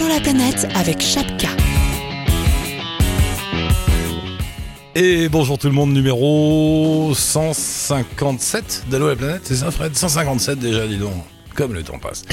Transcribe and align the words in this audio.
Allô 0.00 0.08
la 0.08 0.20
planète 0.20 0.66
avec 0.76 1.02
Chapka. 1.02 1.48
Et 4.94 5.28
bonjour 5.28 5.58
tout 5.58 5.66
le 5.66 5.74
monde, 5.74 5.92
numéro 5.92 7.12
157 7.14 8.86
d'Allo 8.90 9.08
la 9.08 9.16
planète, 9.16 9.42
c'est 9.44 9.56
ça 9.56 9.70
Fred? 9.70 9.94
157 9.94 10.58
déjà, 10.58 10.86
dis 10.86 10.96
donc. 10.96 11.12
Comme 11.54 11.74
le 11.74 11.82
temps 11.82 11.98
passe. 11.98 12.24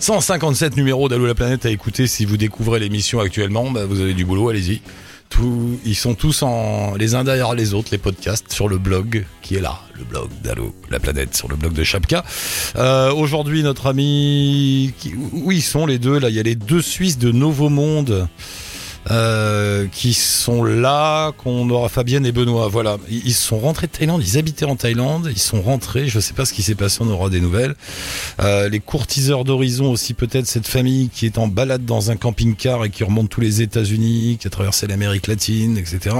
157 0.00 0.76
numéros 0.76 1.08
d'Allo 1.08 1.26
la 1.26 1.36
planète 1.36 1.64
à 1.64 1.70
écouter 1.70 2.08
si 2.08 2.24
vous 2.24 2.36
découvrez 2.36 2.80
l'émission 2.80 3.20
actuellement, 3.20 3.70
bah, 3.70 3.84
vous 3.84 4.00
avez 4.00 4.14
du 4.14 4.24
boulot, 4.24 4.48
allez-y. 4.48 4.80
Tout, 5.32 5.78
ils 5.86 5.96
sont 5.96 6.14
tous 6.14 6.42
en 6.42 6.94
les 6.94 7.14
uns 7.14 7.24
derrière 7.24 7.54
les 7.54 7.72
autres, 7.72 7.88
les 7.90 7.96
podcasts 7.96 8.52
sur 8.52 8.68
le 8.68 8.76
blog 8.76 9.24
qui 9.40 9.54
est 9.54 9.62
là, 9.62 9.80
le 9.96 10.04
blog 10.04 10.28
d'Allo 10.44 10.74
la 10.90 11.00
planète, 11.00 11.34
sur 11.34 11.48
le 11.48 11.56
blog 11.56 11.72
de 11.72 11.82
Chapka. 11.82 12.22
Euh, 12.76 13.10
Aujourd'hui, 13.14 13.62
notre 13.62 13.86
ami, 13.86 14.92
qui, 14.98 15.14
où 15.32 15.50
ils 15.50 15.62
sont 15.62 15.86
les 15.86 15.98
deux 15.98 16.18
là 16.18 16.28
Il 16.28 16.34
y 16.36 16.40
a 16.40 16.42
les 16.42 16.54
deux 16.54 16.82
Suisses 16.82 17.16
de 17.16 17.32
Nouveau 17.32 17.70
Monde. 17.70 18.28
Euh, 19.10 19.86
qui 19.90 20.14
sont 20.14 20.62
là, 20.62 21.32
qu'on 21.32 21.68
aura 21.70 21.88
Fabienne 21.88 22.24
et 22.24 22.30
Benoît. 22.30 22.68
Voilà, 22.68 22.98
ils 23.10 23.34
sont 23.34 23.58
rentrés 23.58 23.88
de 23.88 23.92
Thaïlande, 23.92 24.22
ils 24.24 24.38
habitaient 24.38 24.64
en 24.64 24.76
Thaïlande, 24.76 25.28
ils 25.32 25.40
sont 25.40 25.60
rentrés. 25.60 26.06
Je 26.08 26.20
sais 26.20 26.34
pas 26.34 26.44
ce 26.44 26.52
qui 26.52 26.62
s'est 26.62 26.76
passé, 26.76 26.98
on 27.00 27.08
aura 27.10 27.28
des 27.28 27.40
nouvelles. 27.40 27.74
Euh, 28.40 28.68
les 28.68 28.78
courtiseurs 28.78 29.42
d'horizon 29.44 29.90
aussi, 29.90 30.14
peut-être 30.14 30.46
cette 30.46 30.68
famille 30.68 31.08
qui 31.08 31.26
est 31.26 31.38
en 31.38 31.48
balade 31.48 31.84
dans 31.84 32.12
un 32.12 32.16
camping-car 32.16 32.84
et 32.84 32.90
qui 32.90 33.02
remonte 33.02 33.28
tous 33.28 33.40
les 33.40 33.60
États-Unis, 33.60 34.38
qui 34.40 34.46
a 34.46 34.50
traversé 34.50 34.86
l'Amérique 34.86 35.26
latine, 35.26 35.76
etc. 35.78 36.14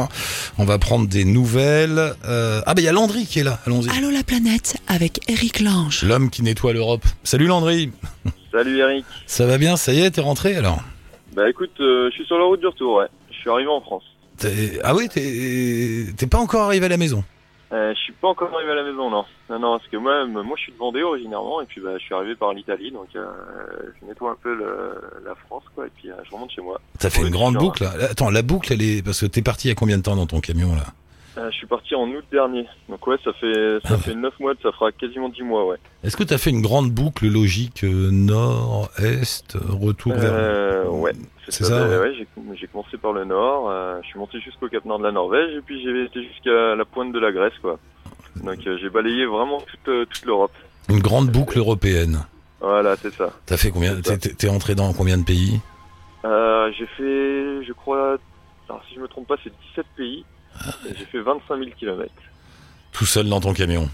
On 0.58 0.64
va 0.64 0.78
prendre 0.78 1.06
des 1.06 1.24
nouvelles. 1.24 2.14
Euh, 2.24 2.62
Ah 2.66 2.74
ben 2.74 2.82
il 2.82 2.86
y 2.86 2.88
a 2.88 2.92
Landry 2.92 3.26
qui 3.26 3.38
est 3.38 3.44
là. 3.44 3.60
Allons-y. 3.64 3.96
Allô 3.96 4.10
la 4.10 4.24
planète 4.24 4.76
avec 4.88 5.20
Eric 5.30 5.60
Lange. 5.60 6.02
L'homme 6.02 6.30
qui 6.30 6.42
nettoie 6.42 6.72
l'Europe. 6.72 7.04
Salut 7.22 7.46
Landry. 7.46 7.92
Salut 8.52 8.78
Eric. 8.80 9.04
Ça 9.26 9.46
va 9.46 9.56
bien 9.56 9.76
Ça 9.76 9.92
y 9.94 10.00
est, 10.00 10.10
t'es 10.10 10.20
rentré 10.20 10.56
alors? 10.56 10.82
Bah 11.34 11.48
écoute, 11.48 11.72
euh, 11.80 12.08
je 12.10 12.14
suis 12.16 12.24
sur 12.26 12.38
la 12.38 12.44
route 12.44 12.60
du 12.60 12.66
retour, 12.66 12.96
ouais. 12.96 13.06
Je 13.30 13.36
suis 13.36 13.50
arrivé 13.50 13.68
en 13.70 13.80
France. 13.80 14.04
T'es- 14.38 14.80
Ah 14.82 14.94
oui, 14.94 15.08
t'es 15.08 16.06
t'es 16.16 16.26
pas 16.26 16.38
encore 16.38 16.62
arrivé 16.62 16.86
à 16.86 16.88
la 16.88 16.96
maison. 16.96 17.24
Euh, 17.72 17.94
je 17.94 18.00
suis 18.00 18.12
pas 18.12 18.28
encore 18.28 18.52
arrivé 18.54 18.70
à 18.70 18.74
la 18.74 18.82
maison, 18.82 19.08
non. 19.08 19.24
Non, 19.48 19.58
non, 19.58 19.78
parce 19.78 19.88
que 19.88 19.96
moi, 19.96 20.22
m- 20.24 20.32
moi 20.32 20.54
je 20.58 20.62
suis 20.64 20.72
de 20.72 20.76
Vendée 20.76 21.02
originairement, 21.02 21.62
et 21.62 21.64
puis 21.64 21.80
bah, 21.80 21.92
je 21.98 22.02
suis 22.04 22.14
arrivé 22.14 22.34
par 22.34 22.52
l'Italie, 22.52 22.90
donc 22.90 23.08
euh, 23.16 23.24
je 24.00 24.06
nettoie 24.06 24.32
un 24.32 24.36
peu 24.42 24.54
le- 24.54 25.00
la 25.24 25.34
France, 25.34 25.62
quoi, 25.74 25.86
et 25.86 25.90
puis 25.96 26.10
euh, 26.10 26.14
je 26.28 26.30
remonte 26.34 26.50
chez 26.50 26.60
moi. 26.60 26.78
T'as 26.98 27.08
fait 27.08 27.20
Oui, 27.22 27.28
une 27.28 27.32
grande 27.32 27.54
sûr. 27.54 27.62
boucle 27.62 27.82
là. 27.84 27.92
Attends, 28.10 28.28
la 28.30 28.42
boucle 28.42 28.72
elle 28.74 28.82
est 28.82 29.02
parce 29.02 29.20
que 29.22 29.26
t'es 29.26 29.40
parti 29.40 29.68
il 29.68 29.70
y 29.70 29.72
a 29.72 29.74
combien 29.74 29.96
de 29.96 30.02
temps 30.02 30.16
dans 30.16 30.26
ton 30.26 30.40
camion 30.40 30.74
là? 30.74 30.84
Euh, 31.38 31.50
je 31.50 31.56
suis 31.56 31.66
parti 31.66 31.94
en 31.94 32.06
août 32.08 32.24
dernier, 32.30 32.66
donc 32.90 33.06
ouais, 33.06 33.16
ça 33.24 33.32
fait 33.32 33.78
ça 33.86 33.94
Ah. 33.94 33.96
fait 33.98 34.14
9 34.14 34.38
mois, 34.38 34.52
ça 34.62 34.70
fera 34.70 34.92
quasiment 34.92 35.30
10 35.30 35.42
mois, 35.42 35.66
ouais. 35.66 35.76
Est-ce 36.04 36.14
que 36.16 36.24
t'as 36.24 36.36
fait 36.36 36.50
une 36.50 36.60
grande 36.60 36.90
boucle 36.90 37.26
logique 37.26 37.84
euh, 37.84 38.10
nord-est, 38.10 39.56
retour 39.68 40.12
vers 40.12 40.30
Euh, 40.32 40.84
ouais, 40.88 41.12
C'est 41.48 41.64
ça, 41.64 41.88
ouais. 41.88 41.98
ouais, 41.98 42.26
j'ai 42.54 42.66
commencé 42.66 42.98
par 42.98 43.12
le 43.14 43.24
nord, 43.24 43.70
euh, 43.70 43.98
je 44.02 44.08
suis 44.08 44.18
monté 44.18 44.40
jusqu'au 44.40 44.68
cap 44.68 44.84
nord 44.84 44.98
de 44.98 45.04
la 45.04 45.12
Norvège, 45.12 45.56
et 45.56 45.60
puis 45.62 45.82
j'ai 45.82 46.04
été 46.04 46.22
jusqu'à 46.22 46.74
la 46.74 46.84
pointe 46.84 47.12
de 47.12 47.18
la 47.18 47.32
Grèce, 47.32 47.54
quoi. 47.62 47.78
Donc 48.36 48.58
j'ai 48.60 48.90
balayé 48.90 49.24
vraiment 49.24 49.60
toute, 49.62 50.08
toute 50.08 50.24
l'Europe. 50.26 50.52
une 50.90 51.00
grande 51.00 51.28
boucle 51.30 51.58
européenne 51.58 52.26
Voilà, 52.60 52.94
c'est 52.96 53.12
ça. 53.14 53.30
T'as 53.46 53.56
fait 53.56 53.70
combien. 53.70 53.94
T'es 54.02 54.48
entré 54.50 54.74
dans 54.74 54.92
combien 54.92 55.16
de 55.16 55.24
pays? 55.24 55.60
J'ai 56.24 56.86
fait, 56.96 57.64
je 57.66 57.72
crois, 57.72 58.16
alors 58.68 58.82
si 58.88 58.94
je 58.96 59.00
me 59.00 59.08
trompe 59.08 59.28
pas, 59.28 59.36
c'est 59.42 59.52
17 59.74 59.86
pays. 59.96 60.24
J'ai 60.86 61.04
fait 61.06 61.20
25 61.20 61.56
000 61.58 61.70
kilomètres. 61.78 62.12
Tout 62.92 63.06
seul 63.06 63.28
dans 63.28 63.40
ton 63.40 63.52
camion. 63.54 63.88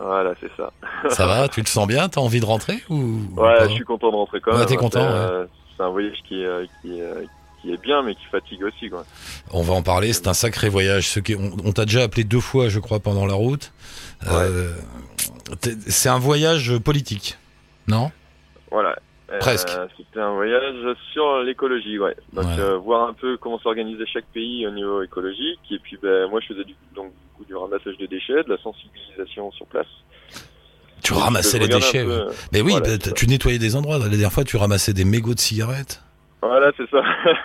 Voilà, 0.00 0.32
c'est 0.40 0.50
ça. 0.56 0.72
Ça 1.10 1.26
va 1.26 1.48
Tu 1.48 1.62
te 1.62 1.68
sens 1.68 1.86
bien? 1.86 2.08
T'as 2.08 2.20
envie 2.20 2.40
de 2.40 2.44
rentrer 2.46 2.82
ou 2.88 2.94
ou 2.96 3.40
Ouais, 3.40 3.68
je 3.68 3.74
suis 3.74 3.84
content 3.84 4.10
de 4.10 4.16
rentrer 4.16 4.40
quand 4.40 4.52
Ouais, 4.52 4.58
même. 4.58 4.66
t'es 4.66 4.76
content, 4.76 5.00
C'est, 5.00 5.06
euh, 5.06 5.46
C'est 5.76 5.82
un 5.82 5.90
voyage 5.90 6.18
qui 6.26 6.40
est, 6.40 6.46
euh, 6.46 6.66
qui, 6.80 7.00
euh, 7.00 7.24
qui 7.60 7.72
est 7.72 7.76
bien, 7.80 8.02
mais 8.02 8.14
qui 8.14 8.24
fatigue 8.30 8.62
aussi, 8.64 8.88
quoi. 8.90 9.04
On 9.52 9.62
va 9.62 9.74
en 9.74 9.82
parler. 9.82 10.12
C'est 10.12 10.28
un 10.28 10.34
sacré 10.34 10.68
voyage. 10.68 11.20
Qui, 11.22 11.34
on 11.36 11.50
on 11.64 11.72
t'a 11.72 11.84
déjà 11.84 12.02
appelé 12.02 12.24
deux 12.24 12.40
fois, 12.40 12.68
je 12.68 12.78
crois, 12.80 13.00
pendant 13.00 13.26
la 13.26 13.34
route. 13.34 13.72
Euh, 14.28 14.74
t'es- 15.60 15.76
c'est 15.88 16.08
un 16.08 16.18
voyage 16.18 16.76
politique, 16.78 17.36
non? 17.86 18.10
Voilà. 18.70 18.96
Euh, 19.32 19.38
Presque. 19.38 19.70
C'était 19.96 20.20
un 20.20 20.32
voyage 20.34 20.74
sur 21.12 21.40
l'écologie, 21.42 21.98
ouais. 21.98 22.14
Donc 22.32 22.44
Ouais. 22.44 22.58
euh, 22.60 22.76
voir 22.76 23.08
un 23.08 23.14
peu 23.14 23.36
comment 23.38 23.58
s'organisait 23.60 24.04
chaque 24.06 24.26
pays 24.34 24.66
au 24.66 24.70
niveau 24.70 25.02
écologique. 25.02 25.60
Et 25.70 25.78
puis 25.78 25.98
ben 26.02 26.28
moi 26.28 26.40
je 26.40 26.48
faisais 26.52 26.64
du, 26.64 26.74
donc 26.94 27.06
du 27.12 27.28
coup 27.36 27.44
du 27.44 27.56
ramassage 27.56 27.96
de 27.96 28.06
déchets, 28.06 28.42
de 28.44 28.50
la 28.50 28.58
sensibilisation 28.58 29.50
sur 29.52 29.66
place. 29.66 29.86
Tu 31.02 31.14
ramassais 31.14 31.58
les 31.58 31.66
déchets. 31.68 32.04
peu, 32.04 32.10
ouais. 32.10 32.16
euh, 32.16 32.30
Mais 32.52 32.60
oui, 32.60 32.72
voilà, 32.72 32.96
bah, 32.98 33.04
ça. 33.04 33.12
tu 33.12 33.26
nettoyais 33.26 33.58
des 33.58 33.74
endroits. 33.74 33.98
La 33.98 34.08
dernière 34.08 34.32
fois, 34.32 34.44
tu 34.44 34.56
ramassais 34.56 34.92
des 34.92 35.04
mégots 35.04 35.34
de 35.34 35.40
cigarettes. 35.40 36.00
Voilà, 36.42 36.70
c'est 36.76 36.88
ça. 36.90 37.02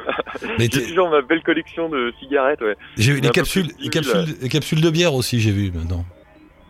J'ai 0.59 0.69
toujours 0.69 1.09
ma 1.09 1.21
belle 1.21 1.41
collection 1.43 1.87
de 1.89 2.11
cigarettes, 2.19 2.61
ouais. 2.61 2.75
J'ai 2.97 3.13
vu 3.13 3.19
les 3.21 3.29
capsules, 3.29 3.67
les 3.79 3.89
10 3.89 3.89
000, 3.89 3.89
capsules, 3.91 4.35
les 4.41 4.49
capsules 4.49 4.81
de 4.81 4.89
bière 4.89 5.13
aussi, 5.13 5.39
j'ai 5.39 5.51
vu 5.51 5.71
maintenant. 5.71 6.03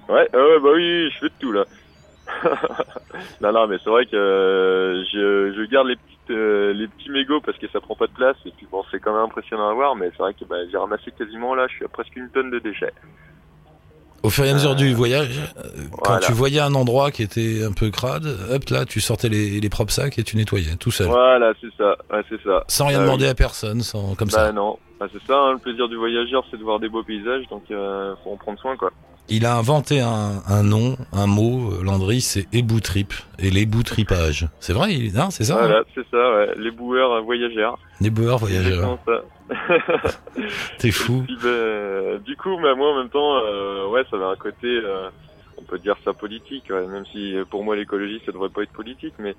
Ouais, 0.10 0.28
ouais, 0.34 0.60
bah 0.62 0.70
oui, 0.76 1.10
je 1.12 1.18
fais 1.20 1.26
de 1.28 1.34
tout 1.40 1.52
là. 1.52 1.66
Non, 3.42 3.52
non, 3.52 3.68
mais 3.68 3.78
c'est 3.84 3.90
vrai 3.90 4.06
que 4.06 4.16
euh, 4.16 5.04
je, 5.12 5.54
je 5.56 5.70
garde 5.70 5.88
les 5.88 5.96
petites, 5.96 6.32
euh, 6.32 6.74
les 6.74 6.88
petits 6.88 7.10
mégots 7.10 7.42
parce 7.42 7.58
que 7.58 7.68
ça 7.70 7.80
prend 7.82 7.96
pas 7.96 8.08
de 8.08 8.14
place 8.14 8.38
et 8.46 8.52
puis 8.56 8.68
bon, 8.72 8.84
c'est 8.92 9.00
quand 9.00 9.14
même 9.14 9.24
impressionnant 9.24 9.70
à 9.70 9.74
voir, 9.74 9.96
mais 9.96 10.10
c'est 10.12 10.24
vrai 10.24 10.34
que 10.34 10.46
bah, 10.46 10.58
j'ai 10.72 10.78
ramassé 10.78 11.12
quasiment 11.18 11.56
là, 11.56 11.68
je 11.70 11.76
suis 11.76 11.86
à 11.86 11.88
presque 11.88 12.16
une 12.16 12.30
tonne 12.30 12.52
de 12.52 12.60
déchets. 12.60 12.94
Au 14.24 14.30
fur 14.30 14.44
et 14.46 14.50
à 14.50 14.54
mesure 14.56 14.76
du 14.76 14.94
voyage, 14.94 15.40
euh, 15.58 15.62
quand 16.02 16.12
voilà. 16.12 16.26
tu 16.26 16.34
voyais 16.34 16.60
un 16.60 16.74
endroit 16.74 17.12
qui 17.12 17.22
était 17.24 17.64
un 17.64 17.72
peu 17.72 17.92
crade, 17.92 18.26
hop 18.52 18.64
là, 18.72 18.84
tu 18.84 19.00
sortais 19.00 19.30
les, 19.30 19.60
les 19.62 19.70
propres 19.70 19.94
sacs 19.94 20.18
et 20.18 20.24
tu 20.24 20.36
nettoyais 20.38 20.76
tout 20.76 20.92
seul. 20.92 21.08
Voilà, 21.08 21.54
c'est 21.62 21.72
ça, 21.78 21.96
ouais, 22.12 22.24
c'est 22.28 22.42
ça. 22.44 22.64
Sans 22.68 22.88
rien 22.88 23.00
demander 23.02 23.28
à 23.28 23.36
personne, 23.36 23.82
sans, 23.82 24.16
comme 24.16 24.28
Bah 24.30 24.48
ça. 24.48 24.52
non, 24.52 24.80
bah, 25.00 25.06
c'est 25.14 25.22
ça, 25.24 25.38
hein, 25.38 25.54
le 25.54 25.60
plaisir 25.60 25.88
du 25.88 25.96
voyageur, 25.96 26.44
c'est 26.50 26.58
de 26.58 26.64
voir 26.64 26.80
des 26.80 26.90
beaux 26.90 27.04
paysages, 27.04 27.48
donc 27.50 27.64
euh, 27.70 28.16
faut 28.24 28.32
en 28.32 28.38
prendre 28.38 28.60
soin 28.60 28.76
quoi. 28.76 28.92
Il 29.30 29.46
a 29.46 29.58
inventé 29.58 30.00
un, 30.00 30.42
un 30.48 30.64
nom, 30.64 30.96
un 31.12 31.28
mot, 31.28 31.72
euh, 31.72 31.84
Landry, 31.84 32.22
c'est 32.22 32.48
éboutrip 32.54 33.14
et 33.40 33.50
l'éboutripage. 33.50 34.48
C'est 34.62 34.72
vrai, 34.72 34.94
il... 34.94 35.14
non, 35.14 35.32
c'est 35.32 35.44
ça 35.44 35.56
hein 35.56 35.68
Voilà, 35.68 35.84
c'est 35.94 36.08
ça, 36.10 36.18
ouais. 36.18 36.54
les 36.58 36.72
boueurs 36.72 37.22
voyageurs. 37.24 37.78
Les 38.00 38.10
boueurs 38.10 38.38
voyageurs. 38.38 38.98
T'es 40.78 40.92
fou. 40.92 41.24
Puis, 41.26 41.38
ben, 41.44 42.20
du 42.26 42.38
coup, 42.38 42.58
bah, 42.62 42.74
moi 42.76 42.94
en 42.94 43.00
même 43.00 43.10
temps, 43.10 43.38
euh, 43.46 43.88
ouais, 43.90 44.04
ça 44.10 44.16
avait 44.16 44.26
un 44.26 44.36
côté, 44.38 44.68
euh, 44.68 45.10
on 45.58 45.64
peut 45.64 45.80
dire 45.80 45.98
ça 46.06 46.14
politique, 46.14 46.66
ouais, 46.70 46.88
même 46.88 47.06
si 47.12 47.36
pour 47.50 47.66
moi 47.66 47.76
l'écologie 47.76 48.22
ça 48.26 48.32
devrait 48.32 48.50
pas 48.50 48.64
être 48.64 48.72
politique, 48.72 49.14
mais 49.20 49.36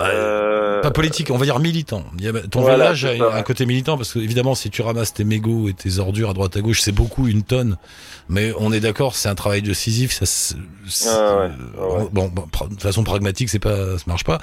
euh, 0.00 0.80
Pas 0.82 0.90
politique, 0.90 1.30
on 1.30 1.36
va 1.36 1.44
dire 1.44 1.58
militant. 1.60 2.04
Ton 2.50 2.60
Voilà, 2.62 2.94
c'est 2.96 3.20
a 3.20 3.30
ça. 3.30 3.36
un 3.36 3.42
côté 3.42 3.64
militant 3.66 3.96
parce 3.96 4.12
que 4.12 4.18
évidemment, 4.18 4.54
si 4.54 4.70
tu 4.70 4.82
ramasses 4.82 5.14
tes 5.14 5.24
mégots 5.24 5.68
et 5.68 5.72
tes 5.74 5.98
ordures 5.98 6.30
à 6.30 6.34
droite 6.34 6.56
à 6.56 6.60
gauche, 6.60 6.80
c'est 6.80 6.92
beaucoup 6.92 7.28
une 7.28 7.42
tonne. 7.42 7.76
Mais 8.28 8.52
on 8.58 8.72
est 8.72 8.80
d'accord, 8.80 9.14
c'est 9.14 9.28
un 9.28 9.34
travail 9.34 9.62
de 9.62 9.72
Sisyphe. 9.72 10.12
Ça, 10.12 11.10
Ah 11.10 11.36
ouais, 11.38 11.50
ah 11.78 11.86
ouais. 11.86 12.08
Bon, 12.12 12.30
de 12.70 12.80
façon 12.80 13.04
pragmatique, 13.04 13.48
c'est 13.50 13.58
pas, 13.58 13.98
ça 13.98 14.04
marche 14.06 14.24
pas. 14.24 14.38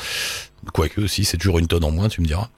Quoique, 0.73 1.07
si, 1.07 1.25
c'est 1.25 1.37
toujours 1.37 1.57
une 1.57 1.67
tonne 1.67 1.83
en 1.83 1.89
moins, 1.91 2.07
tu 2.07 2.21
me 2.21 2.27
diras. 2.27 2.49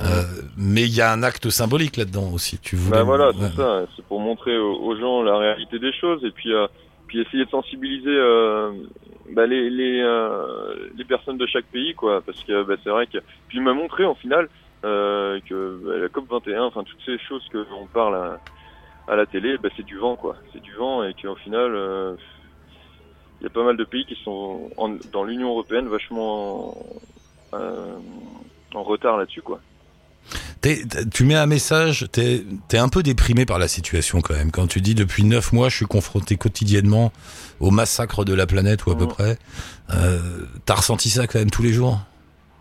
Euh, 0.00 0.24
mais 0.56 0.82
il 0.82 0.92
y 0.94 1.00
a 1.00 1.12
un 1.12 1.22
acte 1.22 1.50
symbolique 1.50 1.96
là-dedans 1.96 2.30
aussi. 2.32 2.58
Tu 2.58 2.74
voulais. 2.74 2.98
Bah 2.98 3.04
voilà, 3.04 3.30
c'est 3.38 3.56
ça. 3.56 3.82
C'est 3.96 4.04
pour 4.06 4.18
montrer 4.20 4.58
aux, 4.58 4.74
aux 4.82 4.98
gens 4.98 5.22
la 5.22 5.38
réalité 5.38 5.78
des 5.78 5.92
choses 6.00 6.20
et 6.24 6.32
puis 6.32 6.52
euh, 6.52 6.66
puis 7.06 7.20
essayer 7.20 7.44
de 7.44 7.50
sensibiliser 7.50 8.08
euh, 8.10 8.72
bah, 9.34 9.46
les 9.46 9.70
les, 9.70 10.00
euh, 10.02 10.90
les 10.94 11.04
personnes 11.04 11.38
de 11.38 11.46
chaque 11.46 11.66
pays 11.70 11.94
quoi, 11.94 12.22
parce 12.24 12.42
que 12.44 12.64
bah, 12.64 12.76
c'est 12.84 12.90
vrai 12.90 13.06
que 13.08 13.18
puis 13.48 13.58
il 13.58 13.62
m'a 13.62 13.74
montré 13.74 14.04
en 14.04 14.14
final 14.16 14.48
euh, 14.84 15.40
que 15.48 15.78
bah, 15.84 15.98
la 15.98 16.08
COP 16.10 16.30
21, 16.30 16.64
enfin 16.64 16.84
toutes 16.84 17.02
ces 17.04 17.18
choses 17.18 17.46
que 17.50 17.66
on 17.72 17.88
parle 17.88 18.16
à, 18.16 18.40
à 19.08 19.16
la 19.16 19.26
télé, 19.26 19.58
bah, 19.58 19.70
c'est 19.76 19.84
du 19.84 19.98
vent 19.98 20.16
quoi, 20.16 20.38
c'est 20.52 20.60
du 20.62 20.74
vent 20.74 21.04
et 21.04 21.14
qu'au 21.14 21.36
final 21.36 21.74
euh, 21.74 22.16
il 23.40 23.44
y 23.44 23.46
a 23.46 23.50
pas 23.50 23.64
mal 23.64 23.76
de 23.76 23.84
pays 23.84 24.04
qui 24.06 24.16
sont 24.24 24.72
en- 24.76 24.98
dans 25.04 25.24
l'Union 25.24 25.50
européenne 25.50 25.88
vachement 25.88 27.00
euh, 27.54 27.98
en 28.74 28.82
retard 28.82 29.16
là-dessus 29.18 29.42
quoi. 29.42 29.62
Tu 31.12 31.24
mets 31.24 31.34
un 31.34 31.46
message, 31.46 32.06
t'es 32.10 32.42
es 32.72 32.78
un 32.78 32.88
peu 32.88 33.02
déprimé 33.02 33.44
par 33.44 33.58
la 33.58 33.68
situation 33.68 34.20
quand 34.22 34.34
même. 34.34 34.50
Quand 34.50 34.66
tu 34.66 34.80
dis 34.80 34.94
depuis 34.94 35.22
neuf 35.24 35.52
mois, 35.52 35.68
je 35.68 35.76
suis 35.76 35.86
confronté 35.86 36.36
quotidiennement 36.36 37.12
au 37.60 37.70
massacre 37.70 38.24
de 38.24 38.32
la 38.34 38.46
planète 38.46 38.86
ou 38.86 38.90
à 38.90 38.96
peu 38.96 39.04
Mhm. 39.04 39.10
près. 39.10 39.36
Euh, 39.94 40.18
T'as 40.64 40.76
ressenti 40.76 41.10
ça 41.10 41.26
quand 41.26 41.38
même 41.38 41.50
tous 41.50 41.62
les 41.62 41.72
jours? 41.72 41.98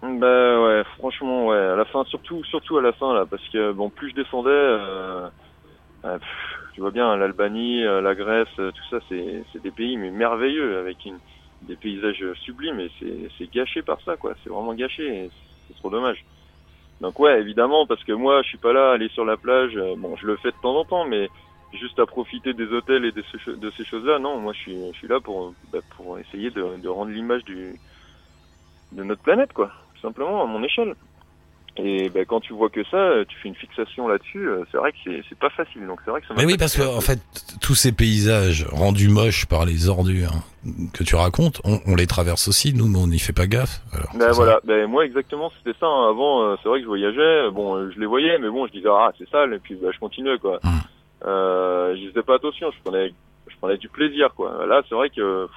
Bah 0.02 0.60
ouais, 0.62 0.84
franchement 0.98 1.48
ouais, 1.48 1.58
à 1.58 1.78
la 1.78 1.86
fin 1.86 2.04
surtout 2.10 2.44
surtout 2.44 2.78
à 2.78 2.82
la 2.82 2.92
fin 2.92 3.14
là 3.14 3.26
parce 3.26 3.48
que 3.54 3.72
bon 3.72 3.90
plus 3.90 4.10
je 4.10 4.16
descendais 4.16 4.50
euh, 4.50 5.30
euh, 6.04 6.18
pff, 6.18 6.28
tu 6.74 6.82
vois 6.82 6.92
bien 6.92 7.16
l'Albanie, 7.16 7.84
la 7.84 8.14
Grèce, 8.14 8.50
tout 8.58 8.74
ça 8.90 8.98
c'est 9.08 9.62
des 9.64 9.72
pays 9.72 9.96
mais 9.96 10.12
merveilleux 10.12 10.78
avec 10.78 10.98
une 11.06 11.20
des 11.62 11.78
paysages 11.78 12.22
sublimes 12.44 12.82
et 12.82 12.92
c'est 13.38 13.50
gâché 13.54 13.82
par 13.82 13.98
ça 14.04 14.18
quoi, 14.18 14.34
c'est 14.44 14.50
vraiment 14.50 14.74
gâché 14.74 15.30
c'est 15.70 15.76
trop 15.78 15.90
dommage. 15.90 16.26
Donc 17.04 17.20
ouais, 17.20 17.42
évidemment 17.42 17.88
parce 17.88 18.04
que 18.06 18.14
moi 18.14 18.42
je 18.44 18.50
suis 18.50 18.60
pas 18.60 18.74
là 18.74 18.92
à 18.92 18.94
aller 18.96 19.10
sur 19.10 19.26
la 19.26 19.38
plage, 19.38 19.78
euh, 19.78 19.96
bon, 19.98 20.16
je 20.18 20.28
le 20.28 20.38
fais 20.38 20.52
de 20.52 20.58
temps 20.58 20.78
en 20.78 20.86
temps 20.86 21.06
mais 21.06 21.32
juste 21.74 22.00
à 22.00 22.08
profiter 22.08 22.56
des 22.56 22.68
hôtels 22.74 23.06
et 23.06 23.14
de, 23.14 23.24
ce- 23.24 23.52
de 23.52 23.72
ces 23.78 23.86
choses-là, 23.86 24.20
non, 24.20 24.40
moi 24.40 24.54
je 24.54 24.92
suis 24.94 25.10
là 25.10 25.20
pour 25.22 25.56
bah, 25.70 25.82
pour 25.98 26.20
essayer 26.20 26.52
de, 26.52 26.78
de 26.78 26.90
rendre 26.90 27.12
l'image 27.12 27.44
du 27.46 27.80
de 28.94 29.04
notre 29.04 29.22
planète 29.24 29.54
quoi 29.54 29.74
tout 29.96 30.02
simplement 30.02 30.44
à 30.44 30.48
mon 30.48 30.64
échelle. 30.64 30.96
Et 31.78 32.10
ben, 32.10 32.24
quand 32.26 32.40
tu 32.40 32.54
vois 32.54 32.70
que 32.70 32.84
ça, 32.92 33.26
tu 33.28 33.36
fais 33.40 33.48
une 33.50 33.56
fixation 33.56 34.08
là-dessus, 34.08 34.48
euh, 34.48 34.64
c'est 34.72 34.78
vrai 34.78 34.92
que 34.92 34.98
c'est 35.28 35.38
pas 35.40 35.50
facile. 35.50 35.88
Donc 35.88 36.00
c'est 36.06 36.12
vrai 36.12 36.22
que 36.22 36.28
ça 36.28 36.36
m'a 36.36 36.42
Mais 36.42 36.46
oui, 36.46 36.56
parce 36.58 36.76
que 36.78 36.84
en 36.84 37.02
fait, 37.02 37.20
tous 37.62 37.74
ces 37.74 37.92
paysages 37.92 38.68
rendus 38.72 39.10
moches 39.10 39.48
par 39.48 39.66
les 39.66 39.90
ordures 39.90 40.34
que 40.94 41.04
tu 41.04 41.16
racontes, 41.16 41.62
on, 41.64 41.80
on 41.88 41.96
les 41.96 42.06
traverse 42.06 42.48
aussi, 42.48 42.76
nous, 42.76 42.88
mais 42.88 43.00
on 43.00 43.08
n'y 43.08 43.18
fait 43.18 43.34
pas 43.34 43.48
gaffe. 43.48 43.82
Alors, 43.92 44.10
Ben 44.16 44.32
voilà, 44.34 44.60
ben 44.64 44.88
moi 44.88 45.04
exactement 45.04 45.52
c'était 45.58 45.76
ça. 45.80 45.88
hein. 45.88 46.10
Avant, 46.12 46.44
euh, 46.44 46.56
c'est 46.62 46.70
vrai 46.70 46.78
que 46.78 46.84
je 46.84 46.88
voyageais, 46.90 47.50
bon, 47.52 47.76
euh, 47.76 47.92
je 47.94 48.00
les 48.00 48.06
voyais, 48.06 48.38
mais 48.38 48.50
bon, 48.50 48.68
je 48.68 48.72
disais 48.74 48.90
ah 48.92 49.12
c'est 49.18 49.28
sale, 49.30 49.56
et 49.56 49.60
puis 49.60 49.74
ben, 49.74 49.92
je 49.92 49.98
continuais 50.00 50.38
quoi. 50.38 50.60
Hum. 50.64 50.80
Euh, 51.26 51.96
je 51.96 52.10
faisais 52.10 52.22
pas 52.22 52.36
attention, 52.36 52.70
je 52.70 52.84
prenais, 52.84 53.12
je 53.48 53.56
prenais 53.60 53.78
du 53.78 53.90
plaisir 53.90 54.32
quoi. 54.36 54.64
Là, 54.68 54.84
c'est 54.88 54.94
vrai 54.96 55.10
que, 55.10 55.48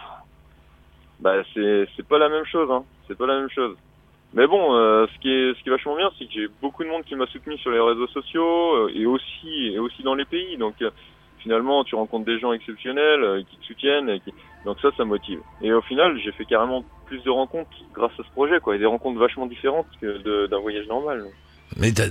bah 1.20 1.34
c'est 1.52 1.86
c'est 1.94 2.06
pas 2.08 2.18
la 2.18 2.30
même 2.30 2.46
chose, 2.46 2.70
hein. 2.70 2.84
C'est 3.06 3.18
pas 3.18 3.26
la 3.26 3.38
même 3.38 3.50
chose. 3.50 3.76
Mais 4.36 4.46
bon, 4.46 4.74
euh, 4.74 5.06
ce 5.12 5.18
qui 5.20 5.30
est 5.32 5.54
ce 5.54 5.62
qui 5.62 5.68
est 5.68 5.72
vachement 5.72 5.96
bien, 5.96 6.10
c'est 6.18 6.26
que 6.26 6.32
j'ai 6.34 6.46
beaucoup 6.62 6.84
de 6.84 6.88
monde 6.88 7.02
qui 7.04 7.14
m'a 7.16 7.26
soutenu 7.26 7.56
sur 7.58 7.70
les 7.70 7.80
réseaux 7.80 8.06
sociaux 8.08 8.74
euh, 8.76 8.92
et 8.94 9.06
aussi 9.06 9.48
et 9.72 9.78
aussi 9.78 10.02
dans 10.04 10.14
les 10.14 10.26
pays. 10.26 10.56
Donc 10.58 10.74
euh, 10.82 10.90
finalement, 11.38 11.82
tu 11.84 11.94
rencontres 11.94 12.26
des 12.26 12.38
gens 12.38 12.52
exceptionnels 12.52 13.22
euh, 13.24 13.42
qui 13.48 13.56
te 13.56 13.64
soutiennent, 13.64 14.10
et 14.10 14.20
qui... 14.20 14.32
donc 14.66 14.76
ça, 14.82 14.88
ça 14.96 15.04
motive. 15.04 15.40
Et 15.62 15.72
au 15.72 15.80
final, 15.80 16.18
j'ai 16.22 16.32
fait 16.32 16.44
carrément 16.44 16.84
plus 17.06 17.22
de 17.24 17.30
rencontres 17.30 17.70
grâce 17.94 18.12
à 18.18 18.22
ce 18.24 18.30
projet, 18.32 18.60
quoi, 18.60 18.76
et 18.76 18.78
des 18.78 18.84
rencontres 18.86 19.18
vachement 19.18 19.46
différentes 19.46 19.86
que 20.00 20.46
d'un 20.48 20.58
voyage 20.58 20.86
normal. 20.88 21.24
Mais 21.78 21.90
t'as- 21.92 22.10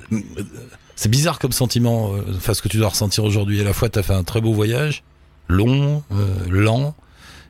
c'est 0.95 1.09
bizarre 1.11 1.37
comme 1.37 1.51
sentiment, 1.51 2.13
euh, 2.15 2.21
enfin 2.35 2.53
ce 2.55 2.61
que 2.63 2.69
tu 2.69 2.77
dois 2.77 2.89
ressentir 2.89 3.23
aujourd'hui. 3.23 3.61
À 3.61 3.65
la 3.65 3.73
fois, 3.73 3.89
t'as 3.89 4.03
fait 4.03 4.13
un 4.13 4.23
très 4.23 4.41
beau 4.41 4.51
voyage, 4.53 5.03
long, 5.47 6.01
euh, 6.11 6.49
lent, 6.49 6.95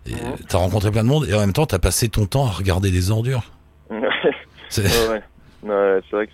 et 0.06 0.12
Mhm. 0.16 0.36
t'as 0.50 0.57
rencontré 0.57 0.92
plein 0.92 1.04
de 1.04 1.07
monde, 1.07 1.25
et 1.30 1.33
en 1.33 1.39
même 1.39 1.54
temps, 1.54 1.66
t'as 1.66 1.80
passé 1.80 2.10
ton 2.10 2.25
temps 2.25 2.45
à 2.45 2.50
regarder 2.50 2.92
des 2.92 3.10
ordures. 3.12 3.44
C'est- 4.83 5.10
Ouais, 5.63 6.01
c'est 6.10 6.16
vrai 6.16 6.27
que 6.27 6.33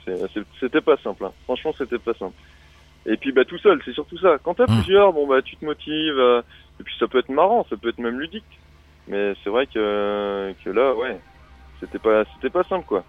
c'était 0.60 0.82
pas 0.82 0.98
simple. 0.98 1.26
hein. 1.26 1.34
Franchement, 1.46 1.74
c'était 1.78 2.00
pas 2.00 2.14
simple. 2.16 2.36
Et 3.06 3.18
puis, 3.18 3.32
bah, 3.32 3.46
tout 3.46 3.58
seul, 3.60 3.82
c'est 3.86 3.94
surtout 3.94 4.18
ça. 4.18 4.38
Quand 4.44 4.56
t'as 4.56 4.66
Hmm. 4.68 4.82
plusieurs, 4.82 5.14
bon, 5.14 5.28
bah, 5.28 5.42
tu 5.42 5.56
te 5.58 5.66
motives. 5.66 6.20
euh, 6.20 6.42
et 6.80 6.84
puis, 6.84 6.94
ça 7.00 7.08
peut 7.08 7.20
être 7.20 7.30
marrant, 7.30 7.66
ça 7.70 7.78
peut 7.78 7.90
être 7.90 7.98
même 8.00 8.20
ludique. 8.20 8.60
Mais 9.08 9.34
c'est 9.44 9.50
vrai 9.50 9.66
que, 9.68 10.54
que 10.64 10.70
là, 10.70 10.94
ouais, 10.96 11.20
c'était 11.80 12.00
pas, 12.00 12.24
c'était 12.34 12.50
pas 12.52 12.64
simple, 12.66 12.86
quoi. 12.86 13.04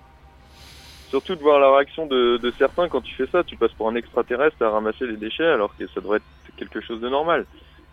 Surtout 1.10 1.34
de 1.36 1.42
voir 1.42 1.60
la 1.60 1.74
réaction 1.76 2.06
de, 2.06 2.38
de 2.38 2.52
certains 2.58 2.88
quand 2.88 3.02
tu 3.02 3.14
fais 3.14 3.26
ça. 3.30 3.44
Tu 3.44 3.56
passes 3.56 3.74
pour 3.74 3.88
un 3.88 3.94
extraterrestre 3.96 4.62
à 4.62 4.70
ramasser 4.70 5.06
les 5.06 5.18
déchets 5.18 5.44
alors 5.46 5.76
que 5.76 5.86
ça 5.88 6.00
devrait 6.00 6.18
être 6.18 6.56
quelque 6.56 6.80
chose 6.80 7.00
de 7.02 7.08
normal. 7.10 7.46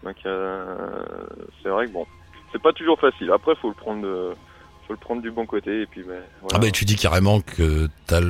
Donc, 0.04 0.16
euh, 0.26 1.04
c'est 1.62 1.68
vrai 1.70 1.88
que 1.88 1.92
bon, 1.92 2.06
c'est 2.54 2.62
pas 2.62 2.72
toujours 2.72 3.00
facile. 3.00 3.30
Après, 3.32 3.56
faut 3.56 3.68
le 3.68 3.74
prendre, 3.76 4.02
de- 4.04 4.36
faut 4.90 4.94
le 4.94 5.00
prendre 5.00 5.22
du 5.22 5.30
bon 5.30 5.46
côté. 5.46 5.84
Et 5.84 5.86
puis, 5.86 6.02
voilà. 6.02 6.22
Ah 6.52 6.58
bah 6.58 6.72
tu 6.72 6.84
dis 6.84 6.96
carrément 6.96 7.42
que 7.42 7.88
t'as 8.08 8.22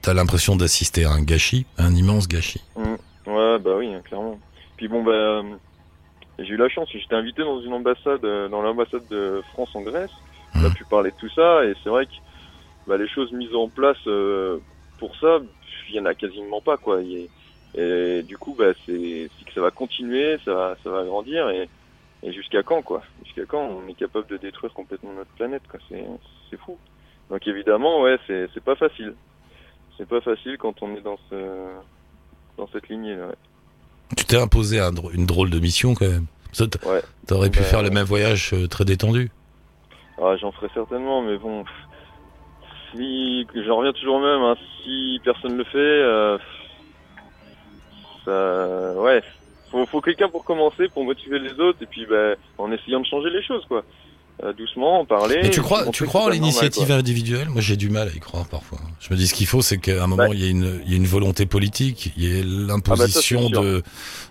t'as 0.00 0.14
l'impression 0.14 0.56
d'assister 0.56 1.04
à 1.04 1.10
un 1.10 1.22
gâchis, 1.22 1.66
un 1.76 1.94
immense 1.94 2.26
gâchis. 2.26 2.64
Ouais, 2.76 3.58
bah 3.58 3.72
oui, 3.76 3.92
hein, 3.92 4.00
clairement. 4.02 4.40
Puis 4.78 4.88
bon, 4.88 5.04
bah, 5.04 5.12
euh, 5.12 5.42
j'ai 6.38 6.54
eu 6.54 6.56
la 6.56 6.70
chance, 6.70 6.88
j'étais 6.90 7.14
invité 7.14 7.42
dans 7.42 7.60
une 7.60 7.74
ambassade, 7.74 8.24
euh, 8.24 8.48
dans 8.48 8.62
l'ambassade 8.62 9.06
de 9.10 9.42
France 9.52 9.68
en 9.74 9.82
Grèce. 9.82 10.10
On 10.54 10.64
a 10.64 10.70
pu 10.70 10.84
parler 10.84 11.10
de 11.10 11.16
tout 11.16 11.28
ça, 11.34 11.64
et 11.66 11.74
c'est 11.84 11.90
vrai 11.90 12.06
que 12.06 12.12
bah, 12.86 12.96
les 12.96 13.06
choses 13.06 13.30
mises 13.32 13.54
en 13.54 13.68
place 13.68 13.98
euh, 14.06 14.58
pour 14.98 15.14
ça, 15.16 15.40
il 15.90 15.94
y 15.94 16.00
en 16.00 16.06
a 16.06 16.14
quasiment 16.14 16.62
pas, 16.62 16.78
quoi. 16.78 17.02
Et, 17.02 17.28
et 17.74 18.22
du 18.22 18.38
coup, 18.38 18.56
bah, 18.58 18.72
c'est 18.86 19.28
c'est 19.38 19.44
que 19.44 19.52
ça 19.52 19.60
va 19.60 19.70
continuer, 19.70 20.38
ça 20.44 20.54
va, 20.54 20.76
ça 20.82 20.90
va 20.90 21.04
grandir, 21.04 21.50
et, 21.50 21.68
et 22.22 22.32
jusqu'à 22.32 22.62
quand, 22.62 22.82
quoi? 22.82 23.02
Jusqu'à 23.24 23.44
quand 23.46 23.60
on 23.62 23.86
est 23.88 23.94
capable 23.94 24.26
de 24.26 24.36
détruire 24.36 24.72
complètement 24.74 25.12
notre 25.12 25.30
planète, 25.32 25.62
quoi? 25.70 25.78
C'est 25.88 26.56
fou. 26.58 26.76
Donc 27.30 27.46
évidemment, 27.46 28.02
ouais, 28.02 28.18
c'est 28.26 28.64
pas 28.64 28.76
facile. 28.76 29.14
C'est 29.96 30.08
pas 30.08 30.20
facile 30.20 30.56
quand 30.58 30.82
on 30.82 30.94
est 30.96 31.00
dans 31.00 31.18
ce 31.30 31.66
dans 32.56 32.68
cette 32.72 32.88
lignée, 32.88 33.14
là. 33.14 33.26
ouais. 33.28 33.34
Tu 34.16 34.24
t'es 34.24 34.36
imposé 34.40 34.80
un 34.80 34.90
une 35.12 35.26
drôle 35.26 35.50
de 35.50 35.58
mission 35.60 35.94
quand 35.94 36.08
même. 36.08 36.26
Ouais. 36.86 37.02
T'aurais 37.26 37.50
pu 37.50 37.58
Bah, 37.58 37.64
faire 37.64 37.82
le 37.82 37.90
même 37.90 38.06
voyage 38.06 38.52
euh, 38.54 38.66
très 38.66 38.84
détendu. 38.84 39.30
Ah, 40.20 40.34
j'en 40.40 40.50
ferai 40.50 40.68
certainement, 40.74 41.22
mais 41.22 41.36
bon, 41.36 41.64
si 42.92 43.46
j'en 43.66 43.76
reviens 43.76 43.92
toujours 43.92 44.16
au 44.16 44.20
même, 44.20 44.42
hein, 44.42 44.56
si 44.82 45.20
personne 45.22 45.56
le 45.56 45.64
fait, 45.64 45.78
euh, 45.78 46.38
ça, 48.24 49.00
ouais, 49.00 49.22
faut, 49.70 49.86
faut 49.86 50.00
quelqu'un 50.00 50.28
pour 50.28 50.44
commencer, 50.44 50.88
pour 50.92 51.04
motiver 51.04 51.38
les 51.38 51.52
autres, 51.60 51.78
et 51.82 51.86
puis 51.86 52.06
bah, 52.08 52.34
en 52.58 52.70
essayant 52.72 53.00
de 53.00 53.06
changer 53.06 53.30
les 53.30 53.42
choses, 53.42 53.64
quoi. 53.68 53.84
Euh, 54.44 54.52
doucement, 54.52 55.00
en 55.00 55.04
parler. 55.04 55.40
Mais 55.42 55.50
tu 55.50 55.60
crois, 55.62 55.86
tu 55.90 56.04
crois 56.06 56.22
en 56.22 56.28
l'initiative 56.28 56.92
individuelle? 56.92 57.48
Moi, 57.48 57.60
j'ai 57.60 57.74
du 57.76 57.90
mal 57.90 58.06
à 58.06 58.12
y 58.12 58.20
croire 58.20 58.46
parfois. 58.46 58.78
Je 59.00 59.12
me 59.12 59.18
dis 59.18 59.26
ce 59.26 59.34
qu'il 59.34 59.48
faut, 59.48 59.62
c'est 59.62 59.78
qu'à 59.78 60.04
un 60.04 60.06
moment, 60.06 60.28
Ouais. 60.28 60.30
il 60.36 60.40
y, 60.40 60.46
ait 60.46 60.50
une, 60.50 60.80
il 60.86 60.92
y 60.92 60.94
ait 60.94 60.96
une 60.96 61.08
volonté 61.08 61.44
politique, 61.44 62.12
il 62.16 62.22
y 62.22 62.38
ait 62.38 62.44
l'imposition 62.44 63.40
Ah 63.40 63.48
bah 63.48 63.48
sûr. 63.48 63.62
de, 63.62 63.82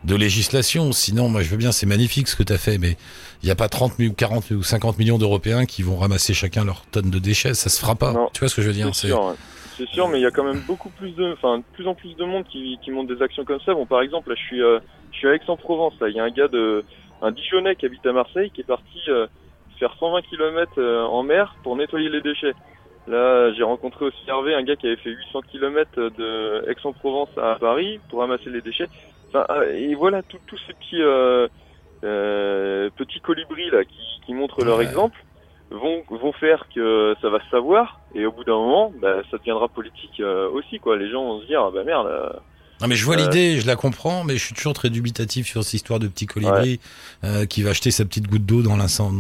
de 0.06 0.16
législation. 0.16 0.94
Sinon, 0.94 1.28
moi, 1.28 1.42
je 1.42 1.50
veux 1.50 1.58
bien, 1.58 1.74
c'est 1.74 1.86
magnifique 1.88 2.30
ce 2.30 2.38
que 2.38 2.44
tu 2.44 2.54
as 2.54 2.58
fait, 2.58 2.78
mais 2.78 2.96
il 3.44 3.48
n'y 3.48 3.52
a 3.52 3.56
pas 3.56 3.68
30 3.68 3.96
000, 4.00 4.14
40 4.14 4.46
000 4.46 4.60
ou 4.62 4.64
50 4.64 4.98
millions 4.98 5.18
d'Européens 5.18 5.66
qui 5.66 5.82
vont 5.82 5.98
ramasser 5.98 6.34
chacun 6.34 6.64
leur 6.64 6.86
tonne 6.86 7.10
de 7.10 7.20
déchets. 7.20 7.54
Ça 7.54 7.68
se 7.70 7.78
fera 7.78 7.96
pas. 7.96 8.14
Non. 8.14 8.30
Tu 8.32 8.40
vois 8.40 8.48
ce 8.48 8.56
que 8.56 8.62
je 8.62 8.68
veux 8.68 8.74
dire? 8.74 8.90
C'est 8.96 9.08
sûr, 9.08 9.22
ouais. 9.26 9.34
C'est 9.78 9.88
sûr, 9.90 10.08
mais 10.08 10.20
il 10.20 10.24
y 10.24 10.26
a 10.26 10.32
quand 10.32 10.44
même 10.44 10.62
beaucoup 10.62 10.90
plus 10.90 11.12
de, 11.12 11.34
enfin, 11.34 11.60
de 11.60 11.64
plus 11.74 11.88
en 11.88 11.94
plus 11.94 12.16
de 12.16 12.26
monde 12.26 12.46
qui, 12.46 12.80
qui 12.84 12.92
monte 12.92 13.08
des 13.08 13.22
actions 13.22 13.46
comme 13.46 13.60
ça. 13.62 13.74
Bon, 13.74 13.86
par 13.86 14.02
exemple, 14.02 14.30
là, 14.30 14.36
je 14.36 14.42
suis, 14.42 14.62
euh, 14.62 14.80
je 15.12 15.18
suis 15.18 15.28
à 15.28 15.36
Aix-en-Provence. 15.36 15.94
Là, 16.02 16.10
il 16.10 16.16
y 16.16 16.20
a 16.20 16.24
un 16.24 16.30
gars 16.30 16.48
de, 16.48 16.84
un 17.22 17.32
Dijonais 17.32 17.76
qui 17.76 17.86
habite 17.86 18.06
à 18.06 18.14
Marseille, 18.14 18.52
qui 18.52 18.62
est 18.62 18.66
parti 18.66 19.00
euh, 19.08 19.28
faire 19.80 19.96
120 20.00 20.22
km 20.24 20.82
en 20.82 21.24
mer 21.24 21.56
pour 21.64 21.76
nettoyer 21.76 22.10
les 22.10 22.22
déchets. 22.22 22.54
Là, 23.08 23.54
j'ai 23.54 23.64
rencontré 23.64 24.06
aussi 24.06 24.20
Hervé, 24.28 24.54
un 24.54 24.64
gars 24.64 24.76
qui 24.76 24.88
avait 24.88 24.98
fait 24.98 25.12
800 25.12 25.42
km 25.50 26.10
de 26.18 26.70
Aix-en-Provence 26.70 27.30
à 27.38 27.56
Paris 27.56 28.00
pour 28.10 28.20
ramasser 28.20 28.50
les 28.50 28.62
déchets. 28.62 28.90
Enfin, 29.30 29.46
euh, 29.50 29.74
et 29.74 29.96
voilà, 29.96 30.22
tous 30.24 30.58
ces 30.68 30.74
petits, 30.74 31.02
euh, 31.02 31.48
euh, 32.04 32.90
petits 32.98 33.22
colibris 33.22 33.70
là 33.70 33.84
qui, 33.86 34.22
qui 34.26 34.34
montrent 34.34 34.64
leur 34.64 34.82
exemple 34.82 35.18
vont 35.72 36.04
vont 36.10 36.32
faire 36.34 36.68
que 36.74 37.16
ça 37.22 37.30
va 37.30 37.40
se 37.40 37.50
savoir 37.50 38.00
et 38.16 38.26
au 38.26 38.32
bout 38.32 38.44
d'un 38.44 38.56
moment 38.56 38.92
bah, 39.02 39.22
ça 39.30 39.38
deviendra 39.38 39.68
politique 39.68 40.20
euh, 40.20 40.50
aussi 40.50 40.80
quoi. 40.80 40.98
Les 40.98 41.10
gens 41.10 41.24
vont 41.24 41.42
se 41.42 41.46
dire 41.46 41.62
ah 41.62 41.72
bah 41.72 41.84
merde 41.84 42.08
euh, 42.08 42.30
Non 42.80 42.88
mais 42.88 42.96
je 42.96 43.04
vois 43.06 43.16
Euh, 43.18 43.24
l'idée, 43.26 43.60
je 43.60 43.66
la 43.66 43.76
comprends, 43.76 44.24
mais 44.24 44.38
je 44.38 44.44
suis 44.46 44.54
toujours 44.54 44.74
très 44.74 44.92
dubitatif 44.92 45.48
sur 45.48 45.64
cette 45.64 45.74
histoire 45.74 46.00
de 46.00 46.08
petit 46.08 46.28
colibri 46.28 46.80
euh, 47.24 47.46
qui 47.48 47.64
va 47.64 47.72
acheter 47.72 47.90
sa 47.90 48.06
petite 48.06 48.28
goutte 48.28 48.46
d'eau 48.46 48.62
dans 48.62 48.78
l'incendie, 48.78 49.20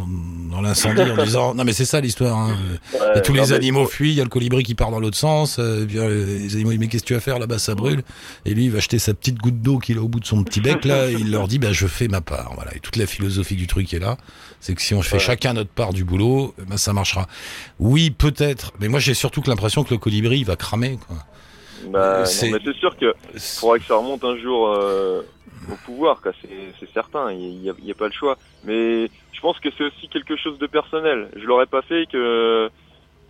dans 0.51 0.61
l'incendie 0.61 1.01
en 1.01 1.23
disant 1.25 1.55
non 1.55 1.63
mais 1.63 1.73
c'est 1.73 1.85
ça 1.85 1.99
l'histoire. 1.99 2.37
Hein. 2.37 2.55
ouais, 2.93 2.99
Et 3.17 3.21
tous 3.23 3.33
non, 3.33 3.41
les 3.43 3.49
mais- 3.49 3.55
animaux 3.55 3.87
fuient, 3.87 4.11
il 4.11 4.15
y 4.15 4.21
a 4.21 4.23
le 4.23 4.29
colibri 4.29 4.61
qui 4.63 4.75
part 4.75 4.91
dans 4.91 4.99
l'autre 4.99 5.17
sens, 5.17 5.57
euh, 5.57 5.83
et 5.83 5.85
puis, 5.87 5.97
euh, 5.97 6.37
les 6.39 6.53
animaux 6.55 6.69
disent 6.71 6.79
mais 6.79 6.87
qu'est-ce 6.87 7.01
que 7.03 7.07
tu 7.07 7.13
vas 7.15 7.19
faire? 7.19 7.39
Là-bas 7.39 7.57
ça 7.57 7.73
brûle. 7.73 8.03
Et 8.45 8.53
lui 8.53 8.65
il 8.65 8.71
va 8.71 8.77
acheter 8.77 8.99
sa 8.99 9.15
petite 9.15 9.37
goutte 9.39 9.59
d'eau 9.61 9.79
qu'il 9.79 9.97
a 9.97 10.01
au 10.01 10.07
bout 10.07 10.19
de 10.19 10.25
son 10.25 10.43
petit 10.43 10.61
bec 10.61 10.85
là 10.85 11.09
et 11.09 11.13
il 11.13 11.31
leur 11.31 11.47
dit 11.47 11.57
bah 11.57 11.73
je 11.73 11.87
fais 11.87 12.07
ma 12.07 12.21
part. 12.21 12.51
Voilà. 12.55 12.75
Et 12.75 12.79
toute 12.79 12.95
la 12.95 13.07
philosophie 13.07 13.55
du 13.55 13.65
truc 13.65 13.91
est 13.93 13.99
là. 13.99 14.17
C'est 14.59 14.75
que 14.75 14.81
si 14.83 14.93
on 14.93 15.01
fait 15.01 15.13
Ouais. 15.17 15.19
chacun 15.19 15.53
notre 15.53 15.69
part 15.71 15.93
du 15.93 16.03
boulot 16.03 16.53
bah 16.69 16.77
ça 16.77 16.93
marchera. 16.93 17.27
Oui 17.79 18.11
peut-être. 18.11 18.73
Mais 18.79 18.87
moi 18.87 18.99
j'ai 18.99 19.15
surtout 19.15 19.41
que 19.41 19.49
l'impression 19.49 19.83
que 19.83 19.93
le 19.93 19.97
colibri 19.99 20.37
il 20.39 20.45
va 20.45 20.55
cramer 20.55 20.99
quoi 21.07 21.17
bah, 21.85 22.19
non, 22.19 22.25
c'est- 22.25 22.49
mais 22.51 22.59
c'est 22.63 22.75
sûr 22.75 22.95
que 22.97 23.13
faudra 23.59 23.79
que 23.79 23.85
ça 23.85 23.95
remonte 23.95 24.23
un 24.23 24.37
jour 24.37 24.67
euh, 24.69 25.21
au 25.71 25.75
pouvoir 25.85 26.21
quoi 26.21 26.31
c'est 26.41 26.49
c'est 26.79 26.91
certain 26.93 27.31
il 27.31 27.63
y 27.63 27.69
a, 27.91 27.95
pas 27.95 28.07
le 28.07 28.13
choix 28.13 28.37
mais 28.63 29.09
je 29.33 29.39
pense 29.41 29.59
que 29.59 29.69
c'est 29.77 29.83
aussi 29.83 30.07
quelque 30.09 30.35
chose 30.37 30.57
de 30.59 30.67
personnel 30.67 31.29
je 31.35 31.45
l'aurais 31.45 31.65
pas 31.67 31.81
fait 31.81 32.05
que 32.11 32.69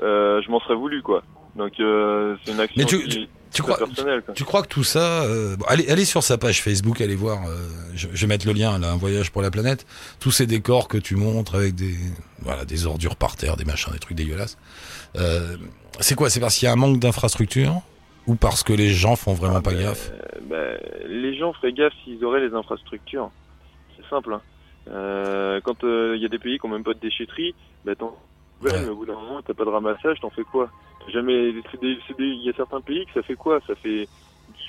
euh, 0.01 0.42
je 0.42 0.50
m'en 0.51 0.60
serais 0.60 0.75
voulu 0.75 1.01
quoi 1.01 1.24
donc 1.56 1.74
euh, 1.80 2.36
c'est 2.46 2.51
une 2.51 2.60
action 2.60 2.75
Mais 2.77 2.86
tu- 2.86 3.04
qui- 3.08 3.30
tu 3.51 3.62
très 3.63 3.74
crois 3.74 3.88
personnelle 3.88 4.22
quoi. 4.22 4.34
Tu 4.36 4.44
crois 4.44 4.62
que 4.62 4.68
tout 4.68 4.84
ça, 4.84 5.24
euh, 5.24 5.56
bon, 5.56 5.66
allez, 5.70 5.89
allez 5.89 6.04
sur 6.06 6.22
sa 6.22 6.38
page 6.38 6.62
Facebook, 6.62 7.00
allez 7.01 7.16
voir. 7.16 7.48
euh, 7.48 7.56
je, 7.96 8.08
je 8.13 8.22
vais 8.22 8.27
mettre 8.27 8.46
le 8.46 8.51
lien 8.54 8.77
là, 8.77 8.92
un 8.92 8.98
voyage 8.98 9.32
pour 9.32 9.42
la 9.42 9.50
planète. 9.50 9.88
Tous 10.20 10.30
ces 10.32 10.46
décors 10.46 10.88
que 10.89 10.98
tu 10.98 11.16
montres 11.16 11.56
avec 11.56 11.74
des, 11.74 11.96
voilà, 12.42 12.66
des 12.66 12.86
ordures 12.86 13.16
par 13.16 13.38
terre, 13.38 13.56
des 13.56 13.63
machins, 13.63 13.92
des 13.94 14.00
trucs 14.00 14.18
dégueulasses. 14.18 14.58
Euh, 15.16 15.56
c'est 16.01 16.13
quoi? 16.13 16.30
C'est 16.30 16.42
parce 16.42 16.58
qu'il 16.58 16.66
y 16.68 16.70
a 16.70 16.74
un 16.74 16.75
manque 16.75 17.00
d'infrastructures 17.00 17.82
ou 18.27 18.36
parce 18.36 18.63
que 18.63 18.74
les 18.74 18.89
gens 18.89 19.15
font 19.15 19.34
vraiment 19.34 19.57
Ah, 19.57 19.62
pas 19.62 19.72
bah, 19.74 19.81
gaffe? 19.81 20.12
bah, 20.43 20.74
les 21.07 21.36
gens 21.38 21.53
feraient 21.53 21.74
gaffe 21.74 21.93
s'ils 22.03 22.24
auraient 22.24 22.46
les 22.46 22.53
infrastructures. 22.53 23.31
C'est 23.96 24.05
simple. 24.10 24.34
Hein. 24.34 24.41
Euh, 24.89 25.60
quand 25.63 25.84
il 25.84 26.22
y 26.22 26.25
a 26.25 26.29
des 26.29 26.39
pays 26.39 26.60
qui 26.60 26.65
ont 26.65 26.69
même 26.69 26.84
pas 26.84 26.93
de 26.93 27.00
déchetterie, 27.00 27.55
bah, 27.86 27.93
ouais, 28.62 28.72
mais 28.81 28.89
au 28.89 28.96
bout 28.96 29.05
d'un 29.05 29.13
moment, 29.15 29.41
t'as 29.41 29.53
pas 29.53 29.65
de 29.65 29.69
ramassage, 29.69 30.19
t'en 30.19 30.29
fais 30.29 30.43
quoi? 30.43 30.69
Jamais. 31.12 31.50
Il 31.50 32.43
y 32.43 32.50
a 32.50 32.53
certains 32.53 32.81
pays 32.81 33.05
que 33.05 33.13
ça 33.13 33.22
fait 33.24 33.36
quoi? 33.36 33.60
Ça 33.65 33.75
fait 33.75 34.07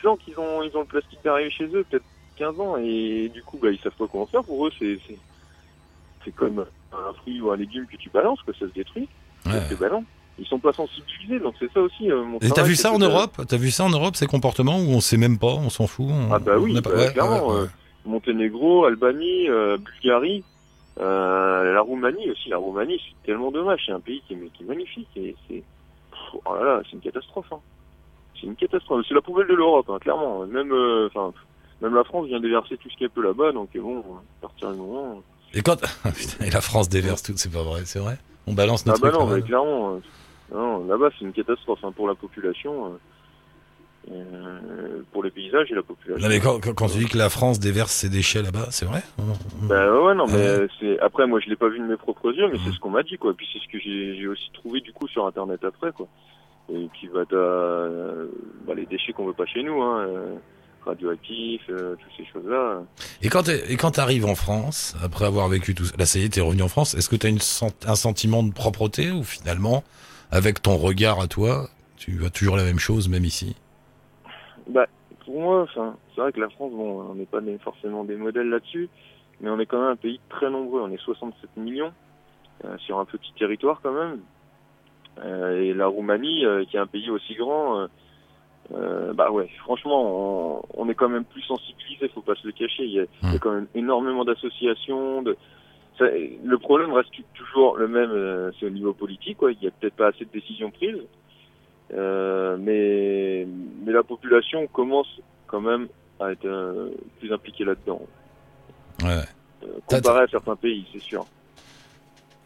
10 0.02 0.06
ans 0.06 0.16
qu'ils 0.16 0.38
ont 0.38 0.62
ils 0.62 0.76
ont 0.76 0.80
le 0.80 0.86
plastique 0.86 1.24
arrivé 1.26 1.50
chez 1.50 1.64
eux, 1.66 1.84
peut-être 1.88 2.04
15 2.36 2.60
ans, 2.60 2.76
et 2.76 3.28
du 3.28 3.42
coup, 3.42 3.58
bah, 3.60 3.70
ils 3.70 3.78
savent 3.80 3.96
pas 3.98 4.06
comment 4.10 4.26
faire. 4.26 4.44
Pour 4.44 4.66
eux, 4.66 4.70
c'est 4.78 4.98
c'est 6.24 6.34
comme 6.34 6.64
un 6.92 7.12
fruit 7.14 7.40
ou 7.40 7.50
un 7.50 7.56
légume 7.56 7.86
que 7.86 7.96
tu 7.96 8.10
balances, 8.10 8.40
que 8.42 8.52
ça 8.52 8.60
se 8.60 8.72
détruit. 8.72 9.08
Ouais. 9.46 9.52
C'est 9.68 9.80
non. 9.80 10.04
Ils 10.40 10.46
sont 10.46 10.58
pas 10.60 10.72
sensibilisés, 10.72 11.40
donc 11.40 11.54
c'est 11.58 11.70
ça 11.72 11.80
aussi. 11.80 12.10
euh, 12.10 12.22
mon 12.22 12.38
Et 12.38 12.50
t'as 12.50 12.62
vu 12.62 12.76
ça 12.76 12.92
en 12.92 12.98
Europe? 12.98 13.40
T'as 13.48 13.56
vu 13.56 13.70
ça 13.70 13.84
en 13.84 13.90
Europe 13.90 14.14
ces 14.16 14.26
comportements 14.26 14.78
où 14.78 14.90
on 14.90 15.00
sait 15.00 15.16
même 15.16 15.38
pas, 15.38 15.48
on 15.54 15.68
s'en 15.70 15.86
fout 15.86 16.06
on- 16.08 16.32
Ah 16.32 16.38
bah 16.38 16.58
oui, 16.58 16.74
on 16.78 16.82
pas- 16.82 16.90
bah, 16.90 16.96
ouais, 16.96 17.12
clairement, 17.12 17.48
ouais, 17.48 17.54
ouais. 17.54 17.60
euh, 17.62 17.66
Monténégro, 18.06 18.84
Albanie, 18.84 19.48
euh, 19.48 19.76
Bulgarie, 19.78 20.44
euh, 21.00 21.72
la 21.74 21.80
Roumanie 21.80 22.30
aussi. 22.30 22.48
La 22.48 22.56
Roumanie, 22.58 23.00
c'est 23.04 23.26
tellement 23.26 23.50
dommage. 23.50 23.82
C'est 23.86 23.92
un 23.92 24.00
pays 24.00 24.22
qui 24.26 24.34
est, 24.34 24.50
qui 24.54 24.62
est 24.62 24.66
magnifique 24.66 25.08
et 25.16 25.34
c'est, 25.48 25.62
oh 26.44 26.54
là 26.54 26.64
là, 26.64 26.80
c'est 26.84 26.92
une 26.92 27.00
catastrophe. 27.00 27.46
Hein. 27.52 27.58
c'est 28.40 28.46
une 28.46 28.54
catastrophe. 28.56 29.04
C'est 29.08 29.14
la 29.14 29.20
poubelle 29.20 29.48
de 29.48 29.54
l'Europe, 29.54 29.86
hein, 29.90 29.98
clairement. 30.00 30.46
Même, 30.46 30.72
euh, 30.72 31.08
même 31.82 31.94
la 31.94 32.04
France 32.04 32.26
vient 32.28 32.40
déverser 32.40 32.76
tout 32.76 32.88
ce 32.90 32.96
qu'elle 32.96 33.10
peut 33.10 33.22
là-bas, 33.22 33.50
donc 33.52 33.70
bon, 33.76 33.98
à 33.98 34.42
partir 34.42 34.70
du 34.72 34.78
moment. 34.78 35.20
Et 35.54 35.62
quand 35.62 35.76
Putain, 36.14 36.44
et 36.44 36.50
la 36.50 36.60
France 36.60 36.88
déverse 36.88 37.22
tout, 37.24 37.32
c'est 37.36 37.52
pas 37.52 37.62
vrai, 37.64 37.82
c'est 37.84 37.98
vrai? 37.98 38.16
On 38.46 38.54
balance 38.54 38.86
nos 38.86 38.92
Ah 38.94 38.96
bah 39.00 39.10
non, 39.10 39.26
mais 39.26 39.42
clairement, 39.42 40.00
non, 40.52 40.86
là-bas 40.86 41.10
c'est 41.18 41.24
une 41.24 41.32
catastrophe 41.32 41.80
hein, 41.82 41.92
pour 41.92 42.08
la 42.08 42.14
population, 42.14 42.86
euh, 42.86 44.10
euh, 44.10 45.02
pour 45.12 45.22
les 45.22 45.30
paysages 45.30 45.70
et 45.70 45.74
la 45.74 45.82
population. 45.82 46.26
Non 46.26 46.32
mais 46.32 46.40
quand, 46.40 46.60
quand, 46.60 46.74
quand 46.74 46.88
tu 46.88 46.98
dis 46.98 47.06
que 47.06 47.18
la 47.18 47.28
France 47.28 47.60
déverse 47.60 47.92
ses 47.92 48.08
déchets 48.08 48.42
là-bas, 48.42 48.68
c'est 48.70 48.86
vrai 48.86 49.02
Bah 49.62 50.00
ouais, 50.02 50.14
non, 50.14 50.26
mais 50.26 50.34
euh, 50.34 50.66
c'est 50.80 50.98
après 51.00 51.26
moi 51.26 51.40
je 51.40 51.48
l'ai 51.50 51.56
pas 51.56 51.68
vu 51.68 51.78
de 51.78 51.84
mes 51.84 51.96
propres 51.96 52.32
yeux, 52.32 52.48
mais 52.50 52.58
c'est 52.64 52.72
ce 52.72 52.78
qu'on 52.78 52.90
m'a 52.90 53.02
dit 53.02 53.18
quoi. 53.18 53.34
Puis 53.34 53.46
c'est 53.52 53.58
ce 53.58 53.68
que 53.70 53.78
j'ai 53.78 54.16
j'ai 54.18 54.26
aussi 54.26 54.50
trouvé 54.54 54.80
du 54.80 54.92
coup 54.92 55.06
sur 55.08 55.26
internet 55.26 55.62
après 55.64 55.92
quoi. 55.92 56.08
Et 56.72 56.88
puis 56.92 57.08
bah 57.12 57.24
t'as 57.28 57.36
euh, 57.36 58.26
bah, 58.66 58.74
les 58.74 58.86
déchets 58.86 59.12
qu'on 59.12 59.26
veut 59.26 59.32
pas 59.32 59.46
chez 59.46 59.62
nous, 59.62 59.80
hein, 59.82 60.06
euh, 60.06 60.34
radioactifs, 60.84 61.62
euh, 61.70 61.96
toutes 61.96 62.12
ces 62.16 62.30
choses 62.30 62.46
là. 62.46 62.82
Et 63.22 63.28
quand 63.28 63.48
et 63.48 63.76
quand 63.76 63.92
t'arrives 63.92 64.26
en 64.26 64.34
France, 64.34 64.94
après 65.02 65.24
avoir 65.24 65.48
vécu 65.48 65.74
tout 65.74 65.84
ça, 65.84 65.94
là 65.98 66.06
ça 66.06 66.18
y 66.18 66.24
est, 66.24 66.28
t'es 66.28 66.40
revenu 66.40 66.62
en 66.62 66.68
France, 66.68 66.94
est-ce 66.94 67.08
que 67.08 67.16
t'as 67.16 67.28
une 67.28 67.38
un 67.86 67.94
sentiment 67.94 68.42
de 68.42 68.52
propreté 68.52 69.10
ou 69.10 69.22
finalement, 69.24 69.82
avec 70.30 70.62
ton 70.62 70.76
regard 70.76 71.20
à 71.20 71.26
toi, 71.26 71.68
tu 71.96 72.12
vois 72.12 72.30
toujours 72.30 72.56
la 72.56 72.64
même 72.64 72.78
chose 72.78 73.08
même 73.08 73.24
ici 73.24 73.56
Bah 74.68 74.86
pour 75.24 75.40
moi, 75.40 75.66
c'est 75.74 76.20
vrai 76.20 76.32
que 76.32 76.40
la 76.40 76.48
France, 76.48 76.72
bon, 76.72 77.02
on 77.10 77.14
n'est 77.14 77.26
pas 77.26 77.40
forcément 77.62 78.02
des 78.04 78.16
modèles 78.16 78.48
là-dessus, 78.48 78.88
mais 79.40 79.50
on 79.50 79.60
est 79.60 79.66
quand 79.66 79.78
même 79.78 79.90
un 79.90 79.96
pays 79.96 80.20
très 80.30 80.48
nombreux. 80.48 80.80
On 80.80 80.90
est 80.90 80.96
67 80.96 81.56
millions 81.58 81.92
euh, 82.64 82.76
sur 82.78 82.98
un 82.98 83.04
petit 83.04 83.32
territoire 83.38 83.80
quand 83.82 83.92
même. 83.92 84.20
Euh, 85.22 85.60
et 85.60 85.74
la 85.74 85.86
Roumanie, 85.86 86.46
euh, 86.46 86.64
qui 86.64 86.76
est 86.76 86.80
un 86.80 86.86
pays 86.86 87.10
aussi 87.10 87.34
grand, 87.34 87.86
bah 89.14 89.30
ouais, 89.30 89.48
franchement, 89.64 90.02
on, 90.02 90.62
on 90.74 90.88
est 90.88 90.94
quand 90.94 91.08
même 91.08 91.24
plus 91.24 91.42
sensibilisé, 91.42 92.08
faut 92.08 92.20
pas 92.20 92.34
se 92.34 92.46
le 92.46 92.52
cacher. 92.52 92.84
Il 92.84 92.92
y 92.92 93.00
a, 93.00 93.04
il 93.22 93.32
y 93.32 93.36
a 93.36 93.38
quand 93.38 93.52
même 93.52 93.66
énormément 93.74 94.24
d'associations. 94.24 95.22
De... 95.22 95.36
ça- 95.98 96.04
le 96.10 96.58
problème 96.58 96.92
reste 96.92 97.10
toujours 97.34 97.76
le 97.76 97.88
même, 97.88 98.10
euh, 98.10 98.50
c'est 98.58 98.66
au 98.66 98.70
niveau 98.70 98.92
politique. 98.92 99.38
Quoi. 99.38 99.52
Il 99.52 99.62
y 99.62 99.66
a 99.66 99.70
peut-être 99.70 99.94
pas 99.96 100.08
assez 100.08 100.24
de 100.24 100.30
décisions 100.32 100.70
prises, 100.70 101.02
Euh, 101.94 102.58
mais 102.60 103.46
mais 103.84 103.92
la 103.92 104.02
population 104.02 104.66
commence 104.66 105.08
quand 105.46 105.62
même 105.62 105.88
à 106.20 106.32
être 106.32 106.44
euh, 106.44 106.90
plus 107.18 107.32
impliquée 107.32 107.64
là-dedans, 107.64 108.02
Ouais. 109.02 109.22
comparé 109.86 110.24
à 110.24 110.26
certains 110.28 110.56
pays, 110.56 110.84
c'est 110.92 111.00
sûr. 111.00 111.24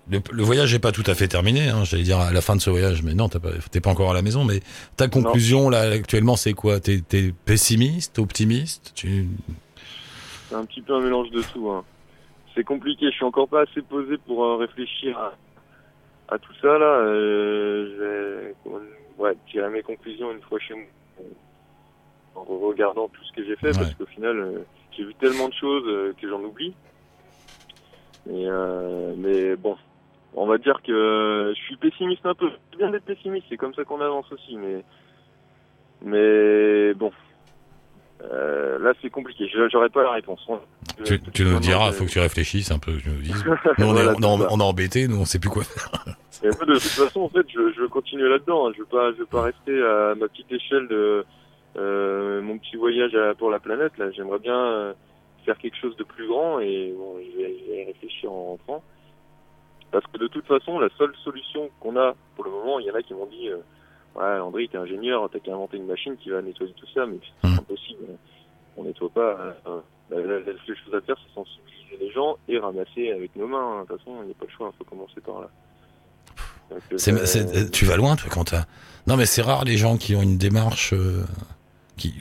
Le, 0.09 0.21
le 0.30 0.42
voyage 0.44 0.73
est 0.75 0.78
pas 0.78 0.92
tout 0.92 1.02
à 1.06 1.14
fait 1.14 1.26
terminé, 1.26 1.68
hein, 1.71 1.82
j'allais 1.82 2.04
dire 2.04 2.21
à 2.21 2.32
la 2.32 2.40
fin 2.40 2.54
de 2.54 2.61
ce 2.61 2.71
voyage, 2.71 3.02
mais 3.02 3.14
non, 3.14 3.28
t'as 3.28 3.40
pas- 3.40 3.50
t'es 3.73 3.80
pas 3.80 3.90
encore 3.90 4.12
à 4.12 4.14
la 4.14 4.23
maison. 4.23 4.44
Mais 4.44 4.61
ta 4.97 5.09
conclusion 5.09 5.71
là 5.71 5.80
actuellement, 5.90 6.37
c'est 6.37 6.52
quoi? 6.54 6.78
T'es 6.78 7.00
t'es 7.00 7.32
pessimiste, 7.44 8.21
optimiste? 8.21 8.92
Tu 8.94 9.26
C'est 10.49 10.54
un 10.54 10.64
petit 10.66 10.82
peu 10.82 10.94
un 10.94 11.00
mélange 11.00 11.30
de 11.30 11.42
tout. 11.52 11.68
Hein. 11.71 11.82
C'est 12.54 12.64
compliqué. 12.64 13.06
Je 13.06 13.12
suis 13.16 13.25
encore 13.25 13.49
pas 13.49 13.62
assez 13.62 13.82
posé 13.82 14.18
pour 14.18 14.44
euh, 14.44 14.56
réfléchir 14.56 15.18
à, 15.18 15.32
à 16.28 16.38
tout 16.38 16.52
ça 16.61 16.78
là. 16.78 16.85
Euh, 16.87 17.87
je 17.88 18.02
vais 18.02 18.54
ouais, 19.18 19.37
tirer 19.49 19.71
mes 19.71 19.82
conclusions 19.82 20.32
une 20.32 20.42
fois 20.42 20.59
chez 20.59 20.75
moi 20.75 20.85
en 22.35 22.44
regardant 22.44 23.09
tout 23.09 23.23
ce 23.25 23.32
que 23.32 23.44
j'ai 23.44 23.56
fait 23.56 23.68
Ouais. 23.68 23.75
parce 23.75 23.94
qu'au 23.94 24.06
final 24.06 24.38
euh, 24.38 24.59
j'ai 24.97 25.04
vu 25.04 25.14
tellement 25.14 25.49
de 25.49 25.54
choses 25.54 26.14
que 26.21 26.28
j'en 26.28 26.42
oublie. 26.42 26.75
Et 28.30 28.47
mais 29.16 29.56
bon, 29.56 29.76
on 30.35 30.47
va 30.47 30.59
dire 30.59 30.80
que 30.82 31.52
je 31.56 31.61
suis 31.62 31.76
pessimiste 31.76 32.25
un 32.25 32.35
peu. 32.35 32.50
C'est 32.71 32.78
bien 32.78 32.90
d'être 32.90 33.04
pessimiste. 33.04 33.47
C'est 33.49 33.56
comme 33.56 33.75
ça 33.75 33.85
qu'on 33.85 34.00
avance 34.00 34.30
aussi. 34.32 34.56
Mais 34.56 34.85
mais 36.02 36.94
bon. 36.94 37.11
Euh, 38.31 38.79
là, 38.79 38.93
c'est 39.02 39.11
compliqué. 39.11 39.49
Je- 39.52 39.69
J'aurais 39.71 39.88
pas 39.88 40.02
la 40.05 40.12
réponse. 40.12 40.47
Tu, 41.05 41.21
tu 41.33 41.45
nous 41.45 41.59
diras, 41.59 41.79
Vraiment, 41.79 41.93
faut 41.93 42.05
que 42.05 42.11
tu 42.11 42.21
réfléchisses 42.21 42.71
un 42.71 42.79
peu, 42.79 42.93
que 42.93 43.00
tu 43.02 43.09
nous 43.11 43.21
dises. 43.23 43.45
Nous, 43.79 43.87
on, 43.87 43.93
Voilà, 43.93 44.12
est, 44.12 44.14
on, 44.25 44.37
c'est 44.38 44.45
est- 44.45 44.47
ça. 44.47 44.49
on 44.52 44.61
est 44.61 44.62
embêtés, 44.62 45.09
nous 45.09 45.21
on 45.21 45.25
sait 45.25 45.38
plus 45.41 45.50
quoi 45.50 45.64
faire. 45.64 45.91
Et 46.45 46.47
moi, 46.49 46.64
de 46.67 46.73
toute 46.75 46.83
façon, 46.83 47.21
en 47.23 47.29
fait, 47.29 47.47
je, 47.49 47.73
je 47.73 47.81
veux 47.81 47.88
continuer 47.88 48.29
là-dedans. 48.29 48.69
hein. 48.69 48.73
Je 48.75 48.81
veux 48.81 48.87
pas, 48.87 49.11
je 49.12 49.17
veux 49.19 49.26
pas 49.26 49.43
rester 49.43 49.83
à 49.83 50.14
ma 50.14 50.29
petite 50.29 50.50
échelle 50.52 50.87
de 50.88 51.25
euh, 51.76 52.41
mon 52.43 52.59
petit 52.59 52.76
voyage 52.76 53.14
à- 53.17 53.35
pour 53.35 53.50
la 53.50 53.59
planète. 53.59 53.97
Là, 53.99 54.11
j'aimerais 54.12 54.38
bien 54.38 54.57
euh, 54.57 54.93
faire 55.45 55.59
quelque 55.59 55.76
chose 55.76 55.97
de 55.97 56.05
plus 56.05 56.29
grand 56.29 56.61
et 56.61 56.93
bon, 56.97 57.17
je 57.19 57.37
vais, 57.38 57.57
je 57.67 57.71
vais 57.73 57.83
y 57.83 57.85
réfléchir 57.87 58.31
en 58.31 58.45
rentrant. 58.50 58.85
Parce 59.91 60.05
que 60.07 60.19
de 60.19 60.26
toute 60.29 60.47
façon, 60.47 60.79
la 60.79 60.88
seule 60.97 61.12
solution 61.25 61.69
qu'on 61.81 61.97
a 61.97 62.14
pour 62.37 62.45
le 62.45 62.50
moment, 62.50 62.79
il 62.79 62.87
y 62.87 62.91
en 62.91 62.95
a 62.95 63.02
qui 63.02 63.14
m'ont 63.14 63.26
dit, 63.26 63.49
euh, 63.49 63.57
ouais, 64.16 64.40
André, 64.40 64.69
t'es 64.71 64.78
ingénieur, 64.78 65.28
t'as 65.33 65.38
qu'à 65.40 65.52
inventer 65.52 65.76
une 65.76 65.87
machine 65.87 66.16
qui 66.16 66.31
va 66.31 66.42
nettoyer 66.42 66.73
tout 66.75 66.87
ça, 66.95 67.07
mais 67.07 67.19
c'est 67.42 67.49
Hmm. 67.49 67.59
impossible. 67.59 68.04
On 68.76 68.85
nettoie 68.85 69.11
pas. 69.11 69.54
euh, 69.66 69.81
la, 70.11 70.16
la- 70.21 70.38
la 70.40 70.45
seule 70.66 70.76
chose 70.85 70.95
à 70.95 71.00
faire, 71.00 71.16
c'est 71.26 71.35
sensibiliser 71.35 71.97
les 72.00 72.11
gens 72.12 72.37
et 72.49 72.59
ramasser 72.59 73.11
avec 73.12 73.35
nos 73.37 73.47
mains. 73.47 73.78
hein. 73.81 73.83
De 73.83 73.88
toute 73.88 73.99
façon, 73.99 74.16
il 74.23 74.26
n'y 74.26 74.31
a 74.33 74.35
pas 74.35 74.47
le 74.47 74.50
choix. 74.57 74.71
Il 74.75 74.78
faut 74.78 74.85
commencer 74.85 75.21
par 75.25 75.40
là. 75.40 75.50
Donc, 76.71 76.81
euh, 76.92 77.26
c'est- 77.26 77.71
tu 77.71 77.85
vas 77.85 77.97
loin, 77.97 78.16
toi, 78.16 78.31
quand 78.33 78.45
t'as. 78.45 78.64
Non, 79.07 79.16
mais 79.16 79.26
c'est 79.26 79.42
rare 79.42 79.64
les 79.64 79.76
gens 79.76 79.97
qui 79.97 80.14
ont 80.14 80.23
une 80.23 80.38
démarche 80.38 80.92
euh, 80.95 81.23
qui. 81.97 82.14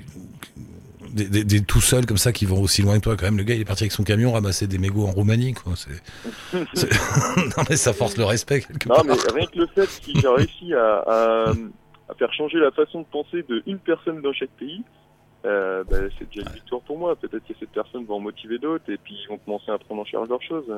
Des, 1.14 1.26
des- 1.28 1.44
des 1.44 1.62
tout 1.62 1.82
seuls 1.82 2.06
comme 2.06 2.18
ça 2.18 2.32
qui 2.32 2.46
vont 2.46 2.62
aussi 2.62 2.82
loin 2.84 2.98
que 2.98 3.04
toi 3.04 3.18
quand 3.18 3.26
même 3.26 3.36
le 3.38 3.44
gars 3.44 3.54
il 3.54 3.60
est 3.60 3.66
parti 3.66 3.84
avec 3.84 3.92
son 3.92 4.04
camion 4.06 4.32
ramasser 4.32 4.66
des 4.66 4.78
mégots 4.78 5.06
en 5.06 5.12
Roumanie 5.12 5.54
quoi 5.54 5.74
c'est- 5.76 5.90
non 7.58 7.64
mais 7.70 7.76
ça 7.76 7.92
force 7.92 8.16
le 8.16 8.24
respect 8.24 8.62
quelque 8.62 8.88
Non, 8.88 8.96
part 8.96 9.04
mais 9.04 9.14
rien 9.34 9.46
que 9.46 9.60
le 9.60 9.68
fait 9.68 9.88
qu'il 10.02 10.26
a 10.26 10.34
réussi 10.34 10.74
à, 10.74 11.04
à, 11.06 11.54
à 12.12 12.16
faire 12.16 12.34
changer 12.34 12.60
la 12.60 12.72
façon 12.72 13.02
de 13.02 13.08
penser 13.08 13.44
de 13.44 13.64
une 13.68 13.80
personne 13.80 14.22
dans 14.22 14.34
chaque 14.34 14.52
pays, 14.52 14.84
euh, 15.46 15.84
bah, 15.86 15.98
c'est 16.20 16.28
déjà 16.28 16.42
une 16.42 16.54
victoire 16.54 16.82
pour 16.84 16.98
moi. 17.00 17.16
Peut-être 17.16 17.46
que 17.48 17.54
cette 17.60 17.72
personne 17.72 18.06
va 18.06 18.16
en 18.16 18.20
motiver 18.20 18.60
d'autres 18.60 18.90
et 18.92 18.98
puis 18.98 19.16
ils 19.24 19.28
vont 19.30 19.40
commencer 19.40 19.72
à 19.72 19.78
prendre 19.80 20.02
en 20.02 20.06
charge 20.06 20.30
leurs 20.30 20.44
choses. 20.44 20.72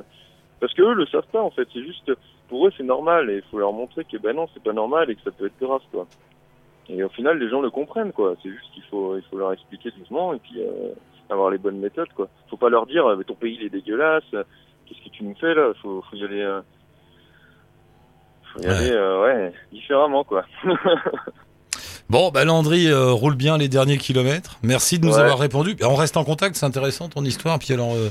Parce 0.59 0.73
que 0.73 0.83
eux 0.83 0.93
le 0.93 1.05
savent 1.07 1.27
pas 1.31 1.41
en 1.41 1.51
fait. 1.51 1.67
C'est 1.73 1.83
juste 1.83 2.11
pour 2.47 2.67
eux 2.67 2.71
c'est 2.77 2.83
normal 2.83 3.29
et 3.29 3.37
il 3.37 3.43
faut 3.51 3.59
leur 3.59 3.73
montrer 3.73 4.05
que 4.05 4.17
ben 4.17 4.35
non 4.35 4.47
c'est 4.53 4.63
pas 4.63 4.73
normal 4.73 5.09
et 5.09 5.15
que 5.15 5.21
ça 5.23 5.31
peut 5.31 5.47
être 5.47 5.59
grave 5.59 5.81
quoi. 5.91 6.07
Et 6.89 7.03
au 7.03 7.09
final 7.09 7.39
les 7.39 7.49
gens 7.49 7.61
le 7.61 7.71
comprennent 7.71 8.13
quoi. 8.13 8.35
C'est 8.43 8.51
juste 8.51 8.71
qu'il 8.73 8.83
faut 8.83 9.17
il 9.17 9.23
faut 9.23 9.37
leur 9.37 9.53
expliquer 9.53 9.91
doucement 9.91 10.33
et 10.33 10.39
puis 10.39 10.61
euh, 10.61 10.93
avoir 11.29 11.49
les 11.51 11.57
bonnes 11.57 11.79
méthodes 11.79 12.13
quoi. 12.15 12.29
Faut 12.49 12.57
pas 12.57 12.69
leur 12.69 12.85
dire 12.85 13.05
euh, 13.07 13.23
ton 13.23 13.35
pays 13.35 13.57
il 13.59 13.65
est 13.65 13.69
dégueulasse. 13.69 14.23
Qu'est-ce 14.31 15.03
que 15.03 15.09
tu 15.09 15.23
nous 15.25 15.35
fais 15.35 15.53
là? 15.55 15.73
Faut 15.81 16.01
faut 16.09 16.15
y 16.15 16.23
aller. 16.23 16.41
euh, 16.41 16.61
y 18.59 18.67
Ouais. 18.67 18.91
euh, 18.91 19.21
ouais 19.23 19.53
différemment 19.71 20.23
quoi. 20.23 20.45
bon 22.13 22.29
bah 22.31 22.45
Landry 22.45 22.87
euh, 22.87 23.11
roule 23.11 23.35
bien 23.35 23.57
les 23.57 23.67
derniers 23.67 23.97
kilomètres 23.97 24.57
merci 24.63 24.99
de 24.99 25.05
nous 25.05 25.13
Ouais. 25.15 25.19
avoir 25.21 25.39
répondu 25.39 25.75
on 25.81 25.95
reste 25.95 26.15
en 26.15 26.23
contact 26.23 26.55
c'est 26.55 26.65
intéressant 26.65 27.09
ton 27.09 27.25
histoire 27.25 27.57
puis 27.59 27.73
alors 27.73 27.93
euh, 27.95 28.09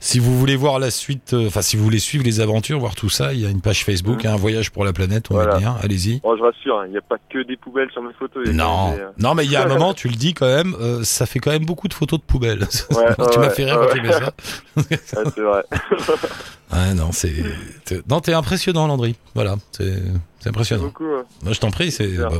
si 0.00 0.18
vous 0.18 0.36
voulez 0.38 0.56
voir 0.56 0.78
la 0.78 0.90
suite 0.90 1.34
euh, 1.34 1.46
enfin 1.48 1.60
si 1.62 1.76
vous 1.76 1.84
voulez 1.84 1.98
suivre 1.98 2.24
les 2.24 2.40
aventures 2.40 2.78
voir 2.80 2.94
tout 2.94 3.10
ça 3.10 3.32
il 3.34 3.40
y 3.40 3.46
a 3.46 3.50
une 3.50 3.60
page 3.60 3.84
Facebook 3.84 4.24
Mhm. 4.24 4.30
un 4.32 4.36
voyage 4.36 4.70
pour 4.70 4.84
la 4.84 4.92
planète 4.92 5.26
on 5.30 5.34
Voilà. 5.34 5.54
met 5.54 5.60
bien 5.60 5.76
allez-y 5.82 6.20
Bon 6.20 6.36
je 6.36 6.42
rassure, 6.42 6.78
hein, 6.80 6.84
il 6.86 6.92
n'y 6.92 6.96
a 6.98 7.02
pas 7.02 7.16
que 7.30 7.42
des 7.46 7.56
poubelles 7.56 7.90
sur 7.92 8.02
mes 8.02 8.12
photos. 8.18 8.46
Non, 8.48 8.92
des, 8.92 8.98
non, 9.18 9.34
mais 9.34 9.44
il 9.44 9.50
y 9.50 9.56
a 9.56 9.64
un 9.64 9.68
moment, 9.74 9.92
tu 9.94 10.08
le 10.08 10.14
dis 10.16 10.32
quand 10.34 10.46
même, 10.46 10.74
ça 11.04 11.26
fait 11.26 11.38
quand 11.38 11.50
même 11.50 11.64
beaucoup 11.66 11.88
de 11.88 11.94
photos 11.94 12.18
de 12.20 12.24
poubelles. 12.24 12.66
Ouais, 12.90 13.28
tu 13.32 13.38
m'as 13.38 13.50
fait 13.50 13.64
rire 13.64 13.78
quand 13.80 13.94
tu 13.94 14.00
mets 14.00 14.12
ça. 14.12 14.32
c'est 15.34 15.40
vrai. 15.40 15.62
Ouais, 16.72 16.94
non, 16.94 17.10
c'est, 17.12 17.32
t'es- 17.84 18.00
non, 18.08 18.20
t'es 18.20 18.32
impressionnant, 18.32 18.86
Landry. 18.86 19.14
Voilà, 19.34 19.56
c'est, 19.72 19.92
c'est 20.42 20.48
impressionnant. 20.48 20.84
beaucoup. 20.84 21.04
Non, 21.44 21.52
je 21.52 21.60
t'en 21.60 21.70
prie, 21.70 21.92
c'est 21.92 22.08
bah, 22.16 22.30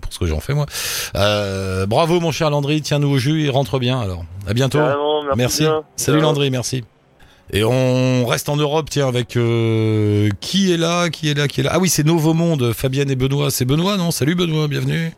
pour 0.00 0.12
ce 0.12 0.18
que 0.18 0.26
j'en 0.26 0.40
fais 0.40 0.54
moi. 0.54 0.66
Euh, 1.14 1.86
bravo, 1.86 2.18
mon 2.18 2.32
cher 2.32 2.50
Landry. 2.50 2.82
Tiens-nous 2.82 3.08
au 3.08 3.18
jus 3.18 3.44
et 3.44 3.48
rentre 3.48 3.78
bien. 3.78 4.00
Alors, 4.00 4.24
à 4.48 4.54
bientôt. 4.54 4.78
Carrément, 4.78 5.22
merci. 5.22 5.38
Merci. 5.38 5.62
bien. 5.62 5.82
Salut. 5.94 6.20
Landry, 6.20 6.50
merci. 6.50 6.82
Et 7.52 7.62
on 7.62 8.26
reste 8.26 8.48
en 8.48 8.56
Europe, 8.56 8.88
tiens, 8.90 9.06
avec 9.06 9.36
euh, 9.36 10.30
qui 10.40 10.72
est 10.72 10.76
là, 10.76 11.10
qui 11.10 11.30
est 11.30 11.34
là, 11.34 11.46
qui 11.46 11.60
est 11.60 11.64
là? 11.64 11.70
Ah 11.74 11.78
oui, 11.78 11.88
c'est 11.88 12.04
Nouveau 12.04 12.34
Monde, 12.34 12.72
Fabienne 12.72 13.10
et 13.10 13.16
Benoît. 13.16 13.50
C'est 13.50 13.64
Benoît, 13.66 13.96
non? 13.96 14.10
Salut 14.10 14.34
Benoît, 14.34 14.66
bienvenue. 14.66 15.12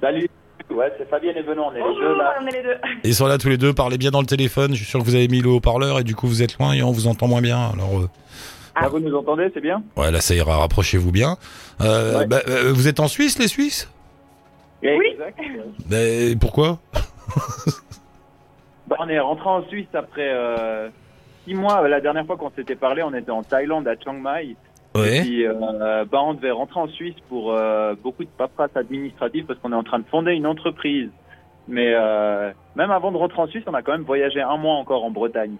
Salut. 0.00 0.28
Ouais, 0.70 0.92
c'est 0.96 1.10
Fabienne 1.10 1.36
et 1.38 1.42
Benoît, 1.42 1.72
on 1.72 1.74
est 1.74 1.78
les 1.78 2.00
deux 2.00 2.18
là. 2.18 2.34
on 2.40 2.46
est 2.46 2.52
les 2.52 2.62
deux. 2.62 2.76
Ils 3.02 3.14
sont 3.14 3.26
là 3.26 3.38
tous 3.38 3.48
les 3.48 3.56
deux, 3.56 3.72
parlez 3.72 3.98
bien 3.98 4.10
dans 4.12 4.20
le 4.20 4.26
téléphone. 4.26 4.72
Je 4.72 4.76
suis 4.76 4.86
sûr 4.86 5.00
que 5.00 5.04
vous 5.04 5.16
avez 5.16 5.26
mis 5.26 5.40
le 5.40 5.48
haut-parleur 5.48 5.98
et 5.98 6.04
du 6.04 6.14
coup 6.14 6.28
vous 6.28 6.42
êtes 6.42 6.56
loin 6.58 6.72
et 6.74 6.82
on 6.82 6.92
vous 6.92 7.08
entend 7.08 7.26
moins 7.26 7.40
bien. 7.40 7.70
Alors 7.72 7.98
euh, 7.98 8.08
Ah, 8.80 8.88
vous 8.88 9.00
nous 9.00 9.14
entendez, 9.16 9.50
c'est 9.54 9.60
bien 9.60 9.82
ouais, 9.96 10.10
là 10.10 10.20
ça 10.20 10.34
ira, 10.34 10.56
rapprochez-vous 10.58 11.10
bien. 11.12 11.36
Euh, 11.80 12.18
Ouais. 12.20 12.26
bah, 12.26 12.40
euh, 12.48 12.72
vous 12.72 12.86
êtes 12.88 13.00
en 13.00 13.08
Suisse, 13.08 13.38
les 13.38 13.48
Suisses? 13.48 13.90
Oui. 14.82 15.16
Mais 15.90 16.36
pourquoi? 16.36 16.78
Bah, 18.86 18.96
on 19.00 19.08
est 19.08 19.18
rentré 19.18 19.48
en 19.48 19.62
Suisse 19.68 19.88
après 19.92 20.30
euh, 20.32 20.88
six 21.46 21.54
mois. 21.54 21.86
La 21.88 22.00
dernière 22.00 22.24
fois 22.26 22.36
qu'on 22.36 22.50
s'était 22.50 22.76
parlé, 22.76 23.02
on 23.02 23.12
était 23.14 23.30
en 23.30 23.42
Thaïlande 23.42 23.86
à 23.88 23.94
Chiang 23.98 24.14
Mai. 24.14 24.50
Et 24.50 24.98
Ouais. 24.98 25.20
puis, 25.20 25.46
euh, 25.46 26.04
bah, 26.10 26.20
on 26.22 26.32
devait 26.34 26.50
rentrer 26.50 26.80
en 26.80 26.88
Suisse 26.88 27.14
pour 27.28 27.52
euh, 27.52 27.94
beaucoup 28.02 28.24
de 28.24 28.30
paperasse 28.38 28.74
administrative 28.74 29.44
parce 29.44 29.58
qu'on 29.60 29.72
est 29.72 29.76
en 29.76 29.82
train 29.82 29.98
de 29.98 30.06
fonder 30.10 30.32
une 30.32 30.46
entreprise. 30.46 31.10
Mais 31.68 31.92
euh, 31.94 32.50
même 32.76 32.90
avant 32.90 33.12
de 33.12 33.16
rentrer 33.18 33.40
en 33.42 33.46
Suisse, 33.46 33.64
on 33.66 33.74
a 33.74 33.82
quand 33.82 33.92
même 33.92 34.02
voyagé 34.02 34.40
un 34.40 34.56
mois 34.56 34.74
encore 34.76 35.04
en 35.04 35.10
Bretagne. 35.10 35.56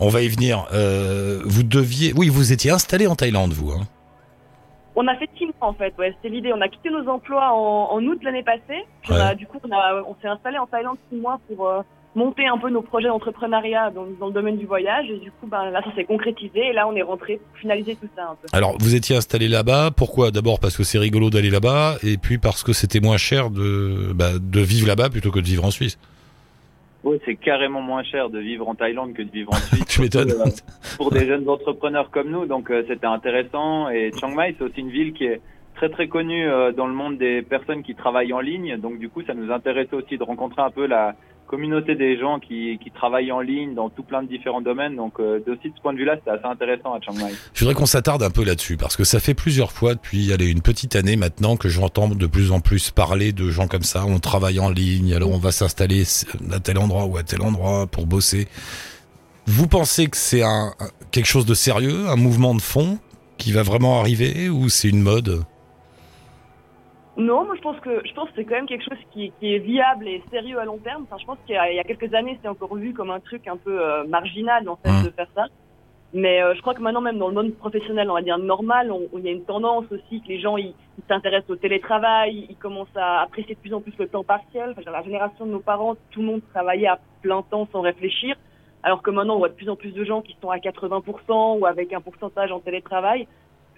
On 0.00 0.08
va 0.08 0.22
y 0.22 0.28
venir. 0.28 0.66
Euh, 0.72 1.40
vous 1.44 1.62
deviez, 1.64 2.12
oui, 2.16 2.28
vous 2.28 2.52
étiez 2.52 2.70
installé 2.70 3.06
en 3.06 3.14
Thaïlande, 3.16 3.52
vous. 3.52 3.72
Hein 3.72 3.82
On 4.94 5.06
a 5.08 5.16
fait 5.16 5.28
six 5.36 5.46
mois 5.46 5.54
en 5.68 5.72
fait, 5.74 5.94
ouais, 5.98 6.12
c'était 6.16 6.28
l'idée. 6.34 6.52
On 6.52 6.60
a 6.60 6.68
quitté 6.68 6.90
nos 6.90 7.08
emplois 7.08 7.52
en, 7.52 7.88
en 7.92 8.02
août 8.04 8.18
l'année 8.22 8.42
passée. 8.42 8.84
Puis 9.02 9.12
on 9.12 9.16
a- 9.16 9.34
du 9.34 9.46
coup, 9.46 9.58
on 9.64 10.14
s'est 10.22 10.28
installé 10.28 10.58
en 10.58 10.66
Thaïlande 10.66 10.96
six 11.10 11.18
mois 11.18 11.38
pour 11.48 11.66
euh, 11.68 11.82
monter 12.14 12.46
un 12.46 12.58
peu 12.58 12.70
nos 12.70 12.82
projets 12.82 13.08
d'entrepreneuriat 13.08 13.90
dans, 13.90 14.06
dans 14.18 14.26
le 14.26 14.32
domaine 14.32 14.56
du 14.56 14.66
voyage. 14.66 15.08
Et 15.10 15.18
du 15.18 15.30
coup, 15.30 15.46
ben, 15.46 15.70
là, 15.70 15.82
ça 15.82 15.94
s'est 15.94 16.04
concrétisé. 16.04 16.58
Et 16.68 16.72
là, 16.72 16.86
on 16.88 16.94
est 16.94 17.02
rentré 17.02 17.36
pour 17.36 17.58
finaliser 17.58 17.96
tout 17.96 18.08
ça 18.16 18.30
un 18.30 18.34
peu. 18.34 18.48
Alors, 18.52 18.76
vous 18.78 18.94
étiez 18.94 19.16
installé 19.16 19.48
là-bas. 19.48 19.90
Pourquoi? 19.96 20.30
D'abord 20.30 20.60
parce 20.60 20.76
que 20.76 20.84
c'est 20.84 20.98
rigolo 20.98 21.30
d'aller 21.30 21.50
là-bas, 21.50 21.96
et 22.02 22.16
puis 22.18 22.38
parce 22.38 22.62
que 22.62 22.72
c'était 22.72 23.00
moins 23.00 23.16
cher 23.16 23.50
de, 23.50 24.12
bah, 24.14 24.32
de 24.40 24.60
vivre 24.60 24.86
là-bas 24.86 25.10
plutôt 25.10 25.30
que 25.30 25.40
de 25.40 25.46
vivre 25.46 25.64
en 25.64 25.70
Suisse. 25.70 25.98
Oui, 27.04 27.18
c'est 27.24 27.34
carrément 27.34 27.80
moins 27.80 28.04
cher 28.04 28.30
de 28.30 28.38
vivre 28.38 28.68
en 28.68 28.74
Thaïlande 28.76 29.12
que 29.12 29.22
de 29.22 29.30
vivre 29.30 29.52
en 29.52 29.56
Suisse. 29.56 29.86
Tu 29.86 30.00
m'étonnes. 30.00 30.30
Euh, 30.30 30.50
pour 30.96 31.10
des 31.10 31.26
jeunes 31.26 31.48
entrepreneurs 31.48 32.10
comme 32.10 32.30
nous, 32.30 32.46
donc 32.46 32.70
euh, 32.70 32.84
c'était 32.86 33.06
intéressant. 33.06 33.88
Et 33.88 34.12
Chiang 34.16 34.34
Mai, 34.34 34.54
c'est 34.56 34.64
aussi 34.64 34.80
une 34.80 34.90
ville 34.90 35.12
qui 35.12 35.24
est 35.24 35.40
très 35.74 35.88
très 35.88 36.06
connue 36.06 36.48
euh, 36.48 36.70
dans 36.70 36.86
le 36.86 36.94
monde 36.94 37.18
des 37.18 37.42
personnes 37.42 37.82
qui 37.82 37.94
travaillent 37.94 38.32
en 38.32 38.40
ligne. 38.40 38.76
Donc 38.76 38.98
du 38.98 39.08
coup, 39.08 39.22
ça 39.22 39.34
nous 39.34 39.50
intéressait 39.50 39.94
aussi 39.94 40.16
de 40.16 40.22
rencontrer 40.22 40.62
un 40.62 40.70
peu 40.70 40.86
la 40.86 41.16
communauté 41.52 41.94
des 41.94 42.18
gens 42.18 42.40
qui, 42.40 42.78
qui 42.82 42.90
travaillent 42.90 43.30
en 43.30 43.40
ligne 43.40 43.74
dans 43.74 43.90
tout 43.90 44.02
plein 44.02 44.22
de 44.22 44.28
différents 44.28 44.62
domaines. 44.62 44.96
Donc 44.96 45.20
euh, 45.20 45.38
de 45.46 45.58
ce 45.62 45.68
point 45.82 45.92
de 45.92 45.98
vue-là, 45.98 46.14
c'était 46.16 46.30
assez 46.30 46.46
intéressant 46.46 46.94
à 46.94 47.00
Chiang 47.02 47.12
Mai. 47.12 47.32
Je 47.52 47.60
voudrais 47.60 47.74
qu'on 47.74 47.84
s'attarde 47.84 48.22
un 48.22 48.30
peu 48.30 48.42
là-dessus 48.42 48.78
parce 48.78 48.96
que 48.96 49.04
ça 49.04 49.20
fait 49.20 49.34
plusieurs 49.34 49.70
fois 49.70 49.94
depuis 49.94 50.32
allez, 50.32 50.46
une 50.50 50.62
petite 50.62 50.96
année 50.96 51.16
maintenant 51.16 51.56
que 51.56 51.68
j'entends 51.68 52.08
de 52.08 52.26
plus 52.26 52.52
en 52.52 52.60
plus 52.60 52.90
parler 52.90 53.32
de 53.32 53.50
gens 53.50 53.68
comme 53.68 53.82
ça. 53.82 54.06
On 54.06 54.18
travaille 54.18 54.60
en 54.60 54.70
ligne, 54.70 55.12
alors 55.12 55.30
on 55.30 55.38
va 55.38 55.52
s'installer 55.52 56.04
à 56.50 56.58
tel 56.60 56.78
endroit 56.78 57.04
ou 57.04 57.18
à 57.18 57.22
tel 57.22 57.42
endroit 57.42 57.86
pour 57.86 58.06
bosser. 58.06 58.48
Vous 59.46 59.66
pensez 59.68 60.06
que 60.06 60.16
c'est 60.16 60.42
un- 60.42 60.72
quelque 61.10 61.26
chose 61.26 61.44
de 61.44 61.54
sérieux, 61.54 62.08
un 62.08 62.16
mouvement 62.16 62.54
de 62.54 62.62
fond 62.62 62.98
qui 63.36 63.52
va 63.52 63.62
vraiment 63.62 64.00
arriver 64.00 64.48
ou 64.48 64.70
c'est 64.70 64.88
une 64.88 65.02
mode? 65.02 65.42
Non, 67.16 67.44
moi 67.44 67.54
je 67.56 67.60
pense 67.60 67.78
que 67.80 68.00
je 68.06 68.12
pense 68.14 68.28
que 68.30 68.36
c'est 68.36 68.44
quand 68.46 68.54
même 68.54 68.66
quelque 68.66 68.84
chose 68.88 68.98
qui, 69.12 69.32
qui 69.38 69.54
est 69.54 69.58
viable 69.58 70.08
et 70.08 70.22
sérieux 70.30 70.58
à 70.58 70.64
long 70.64 70.78
terme. 70.78 71.02
Enfin, 71.04 71.16
je 71.20 71.24
pense 71.26 71.38
qu'il 71.44 71.54
y, 71.54 71.58
a- 71.58 71.70
il 71.70 71.76
y 71.76 71.80
a 71.80 71.84
quelques 71.84 72.12
années, 72.14 72.34
c'était 72.36 72.48
encore 72.48 72.74
vu 72.74 72.94
comme 72.94 73.10
un 73.10 73.20
truc 73.20 73.46
un 73.48 73.58
peu 73.58 73.80
euh, 73.84 74.04
marginal 74.06 74.66
en 74.68 74.76
fait 74.76 74.90
Mhm. 74.90 75.04
de 75.04 75.10
faire 75.10 75.28
ça. 75.34 75.44
Mais 76.14 76.42
euh, 76.42 76.54
je 76.54 76.60
crois 76.62 76.74
que 76.74 76.80
maintenant 76.80 77.00
même 77.02 77.18
dans 77.18 77.28
le 77.28 77.34
monde 77.34 77.54
professionnel, 77.54 78.10
on 78.10 78.14
va 78.14 78.22
dire 78.22 78.38
normal, 78.38 78.90
on- 78.92 79.08
on- 79.12 79.18
il 79.18 79.24
y 79.24 79.28
a 79.28 79.32
une 79.32 79.44
tendance 79.44 79.84
aussi 79.90 80.22
que 80.22 80.28
les 80.28 80.40
gens 80.40 80.56
ils 80.56 80.74
s'intéressent 81.08 81.50
au 81.50 81.56
télétravail, 81.56 82.46
ils 82.48 82.56
commencent 82.56 82.96
à 82.96 83.20
apprécier 83.22 83.54
de 83.56 83.60
plus 83.60 83.74
en 83.74 83.80
plus 83.82 83.94
le 83.98 84.08
temps 84.08 84.24
partiel. 84.24 84.74
Enfin, 84.76 84.90
la 84.90 85.02
génération 85.02 85.44
de 85.46 85.50
nos 85.52 85.60
parents, 85.60 85.94
tout 86.12 86.20
le 86.20 86.26
monde 86.26 86.40
travaillait 86.52 86.86
à 86.88 86.98
plein 87.20 87.42
temps 87.42 87.68
sans 87.72 87.80
réfléchir, 87.82 88.36
alors 88.82 89.02
que 89.02 89.10
maintenant 89.10 89.34
on 89.36 89.38
voit 89.38 89.48
de 89.50 89.54
plus 89.54 89.68
en 89.70 89.76
plus 89.76 89.92
de 89.92 90.04
gens 90.04 90.22
qui 90.22 90.34
sont 90.40 90.50
à 90.50 90.58
80% 90.58 91.58
ou 91.58 91.66
avec 91.66 91.92
un 91.92 92.00
pourcentage 92.00 92.50
en 92.52 92.60
télétravail. 92.60 93.26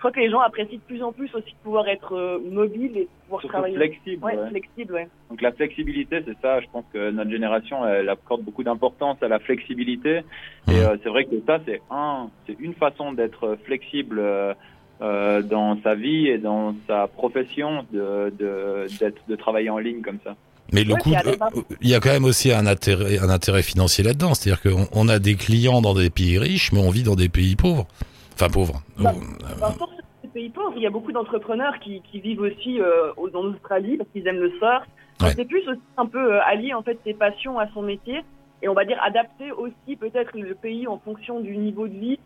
Je 0.04 0.11
crois 0.11 0.20
que 0.20 0.26
les 0.26 0.30
gens 0.30 0.40
apprécient 0.40 0.76
de 0.76 0.82
plus 0.82 1.02
en 1.02 1.12
plus 1.12 1.34
aussi 1.34 1.52
de 1.52 1.62
pouvoir 1.62 1.88
être 1.88 2.14
euh, 2.14 2.38
mobile 2.50 2.92
et 2.94 3.04
de 3.04 3.08
pouvoir 3.25 3.40
Surtout 3.40 3.49
travailler. 3.49 3.75
flexible. 3.75 4.23
Ouais, 4.23 4.37
ouais. 4.37 4.50
flexible, 4.50 4.92
ouais. 4.92 5.08
Donc 5.30 5.40
la 5.40 5.50
flexibilité, 5.52 6.23
c'est 6.26 6.37
ça. 6.42 6.61
Je 6.61 6.66
pense 6.70 6.84
que 6.92 7.11
notre 7.11 7.30
génération, 7.30 7.87
elle 7.88 8.11
accorde 8.11 8.42
beaucoup 8.42 8.62
d'importance 8.62 9.16
à 9.23 9.28
la 9.28 9.38
flexibilité. 9.38 10.20
Et 10.68 10.73
euh, 10.73 10.99
c'est 11.02 11.08
vrai 11.08 11.25
que 11.25 11.37
ça, 11.46 11.58
c'est 11.64 11.80
un, 11.90 12.28
c'est 12.46 12.56
une 12.61 12.75
façon 12.75 13.14
d'être 13.14 13.56
flexible 13.64 14.18
euh, 14.18 14.52
euh, 15.00 15.40
dans 15.40 15.80
sa 15.82 15.94
vie 15.94 16.28
et 16.28 16.37
dans 16.37 16.75
sa 16.87 17.06
profession, 17.06 17.87
de 17.90 18.30
de 18.30 19.37
travailler 19.37 19.70
en 19.70 19.78
ligne 19.78 20.02
comme 20.02 20.18
ça. 20.23 20.37
Mais 20.73 20.84
le 20.84 20.94
Ouais, 20.94 21.00
euh, 21.26 21.62
il 21.80 21.88
y 21.88 21.94
a 21.94 22.00
quand 22.00 22.11
même 22.11 22.25
aussi 22.25 22.52
un 22.52 22.66
intérêt, 22.66 23.18
un 23.18 23.28
intérêt 23.28 23.62
financier 23.62 24.02
là-dedans. 24.02 24.34
C'est-à-dire 24.34 24.62
qu'on 24.62 24.88
on 24.92 25.08
a 25.08 25.18
des 25.18 25.34
clients 25.34 25.80
dans 25.80 25.94
des 25.94 26.11
pays 26.11 26.38
riches, 26.38 26.73
mais 26.73 26.80
on 26.80 26.90
vit 26.90 27.02
dans 27.02 27.14
des 27.16 27.28
pays 27.28 27.56
pauvres. 27.56 27.87
Enfin 28.35 28.49
pauvres. 28.50 28.83
Bah, 28.99 29.12
Euh, 29.14 29.61
Par 29.61 29.75
force 29.76 29.93
des 30.23 30.29
pays 30.29 30.50
pauvres, 30.50 30.73
il 30.76 30.83
y 30.83 30.87
a 30.87 30.91
beaucoup 30.91 31.12
d'entrepreneurs 31.12 31.79
qui, 31.81 32.03
qui 32.03 32.21
vivent 32.21 32.41
aussi 32.41 32.81
euh, 32.81 33.12
en 33.17 33.45
Australie 33.45 33.97
parce 33.97 34.11
qu'ils 34.11 34.26
aiment 34.26 34.41
le 34.41 34.50
surf. 34.59 34.85
Ouais. 35.21 35.31
C'est 35.37 35.45
plus 35.45 35.67
aussi 35.69 35.81
un 35.97 36.07
peu 36.07 36.35
euh, 36.35 36.40
allier 36.44 36.75
en 36.75 36.83
fait 36.83 36.99
ses 37.05 37.14
passions 37.14 37.59
à 37.59 37.68
son 37.73 37.83
métier 37.83 38.23
et 38.62 38.68
on 38.68 38.75
va 38.75 38.85
dire 38.85 38.99
adapter 39.03 39.53
aussi 39.53 39.97
peut-être 39.97 40.37
le 40.37 40.55
pays 40.55 40.88
en 40.88 40.99
fonction 40.99 41.38
du 41.40 41.57
niveau 41.57 41.87
de 41.87 41.92
vie 41.97 42.18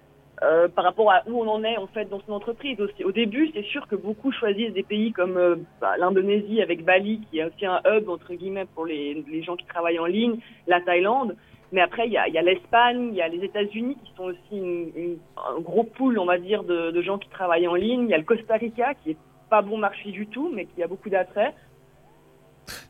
euh, 0.42 0.68
par 0.68 0.85
rapport 0.85 1.11
à 1.11 1.23
où 1.27 1.42
on 1.42 1.49
en 1.49 1.64
est 1.64 1.77
en 1.77 1.88
fait 1.88 2.09
dans 2.09 2.21
son 2.27 2.33
entreprise. 2.33 2.79
Au 3.05 3.12
début, 3.12 3.51
c'est 3.53 3.64
sûr 3.64 3.87
que 3.88 3.97
beaucoup 3.97 4.33
choisissent 4.33 4.73
des 4.73 4.85
pays 4.85 5.12
comme 5.12 5.37
euh, 5.37 5.57
bah, 5.81 5.97
l'Indonésie 5.99 6.62
avec 6.62 6.85
Bali 6.85 7.21
qui 7.31 7.40
est 7.40 7.44
aussi 7.44 7.66
un 7.66 7.81
hub 7.87 8.09
entre 8.09 8.33
guillemets 8.33 8.66
pour 8.75 8.87
les, 8.87 9.23
les 9.31 9.42
gens 9.42 9.57
qui 9.57 9.66
travaillent 9.66 9.99
en 9.99 10.07
ligne, 10.07 10.38
la 10.66 10.81
Thaïlande. 10.81 11.37
Mais 11.72 11.81
après, 11.83 12.07
il 12.07 12.12
y 12.12 12.16
a, 12.16 12.26
il 12.28 12.35
y 12.35 12.38
a 12.38 12.42
l'Espagne, 12.42 13.09
il 13.12 13.16
y 13.16 13.22
a 13.22 13.28
les 13.28 13.44
États-Unis 13.44 13.96
qui 14.04 14.12
sont 14.16 14.24
aussi 14.24 14.38
une, 14.52 14.90
une- 14.96 15.18
un 15.37 15.61
gros 15.61 15.85
pool, 15.85 16.18
on 16.18 16.24
va 16.26 16.38
dire, 16.38 16.64
de, 16.64 16.90
de 16.90 17.02
gens 17.02 17.18
qui 17.18 17.28
travaillent 17.28 17.68
en 17.68 17.74
ligne. 17.74 18.04
Il 18.04 18.11
y 18.11 18.14
a 18.14 18.18
le 18.18 18.24
Costa 18.24 18.54
Rica 18.54 18.94
qui 19.02 19.11
est 19.11 19.16
pas 19.50 19.61
bon 19.62 19.76
marché 19.78 20.11
du 20.11 20.26
tout, 20.26 20.50
mais 20.54 20.64
qui 20.66 20.83
a 20.83 20.87
beaucoup 20.87 21.11
d'attrait. 21.11 21.54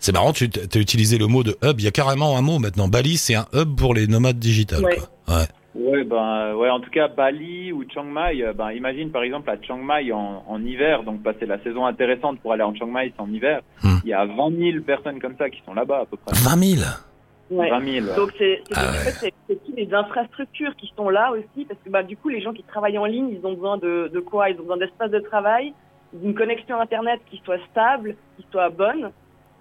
C'est 0.01 0.13
marrant, 0.13 0.33
tu 0.33 0.45
as 0.45 0.79
utilisé 0.79 1.19
le 1.19 1.27
mot 1.27 1.43
de 1.45 1.57
hub. 1.63 1.79
Il 1.81 1.85
y 1.85 1.89
a 1.89 1.93
carrément 1.93 2.37
un 2.37 2.43
mot 2.43 2.59
maintenant. 2.59 2.89
Bali, 2.89 3.17
c'est 3.17 3.35
un 3.37 3.47
hub 3.53 3.77
pour 3.77 3.95
les 3.95 4.07
nomades 4.07 4.39
digitales. 4.39 4.85
Ouais. 4.85 4.97
quoi. 5.27 5.37
Ouais. 5.37 5.45
Ouais, 5.75 6.03
ben, 6.03 6.55
ouais, 6.57 6.71
en 6.71 6.81
tout 6.81 6.91
cas, 6.91 7.07
Bali 7.07 7.71
ou 7.73 7.85
Chiang 7.89 8.03
Mai, 8.05 8.43
euh, 8.43 8.53
ben, 8.53 8.73
imagine 8.73 9.13
par 9.13 9.23
exemple 9.23 9.49
à 9.51 9.61
Chiang 9.63 9.79
Mai 9.79 10.11
en, 10.11 10.43
en 10.49 10.61
hiver, 10.65 11.05
donc 11.05 11.23
passer 11.23 11.47
la 11.47 11.63
saison 11.63 11.87
intéressante 11.87 12.41
pour 12.41 12.53
aller 12.53 12.65
en 12.65 12.75
Chiang 12.75 12.89
Mai, 12.89 13.13
c'est 13.15 13.23
en 13.23 13.31
hiver. 13.33 13.61
Hmm. 13.85 13.99
Il 14.03 14.09
y 14.11 14.13
a 14.13 14.25
20 14.25 14.35
000 14.73 14.83
personnes 14.85 15.21
comme 15.21 15.37
ça 15.39 15.49
qui 15.51 15.63
sont 15.65 15.75
là-bas 15.75 16.01
à 16.01 16.07
peu 16.07 16.17
près. 16.17 16.35
20 16.35 16.57
000 16.77 16.83
Ouais. 17.51 17.71
20 17.71 17.81
000. 18.01 18.07
ouais. 18.07 18.17
Donc 18.17 18.33
c'est 18.39 18.63
c'est- 18.67 18.75
Ah 18.77 18.91
en 18.91 19.23
ouais. 19.49 19.57
toutes 19.65 19.77
les 19.77 19.95
infrastructures 19.95 20.77
qui 20.77 20.93
sont 20.97 21.09
là 21.09 21.33
aussi, 21.33 21.65
parce 21.65 21.81
que 21.83 21.89
bah, 21.91 22.03
du 22.03 22.17
coup, 22.17 22.29
les 22.29 22.41
gens 22.41 22.53
qui 22.53 22.63
travaillent 22.63 22.99
en 22.99 23.07
ligne, 23.07 23.31
ils 23.31 23.47
ont 23.47 23.55
besoin 23.55 23.79
de, 23.79 24.11
de 24.13 24.21
quoi? 24.21 24.51
Ils 24.51 24.57
ont 24.59 24.63
besoin 24.63 24.77
d'espace 24.77 25.11
de 25.11 25.19
travail, 25.21 25.73
d'une 26.13 26.35
connexion 26.35 26.79
Internet 26.81 27.21
qui 27.31 27.41
soit 27.45 27.59
stable, 27.71 28.17
qui 28.37 28.47
soit 28.51 28.69
bonne. 28.71 29.11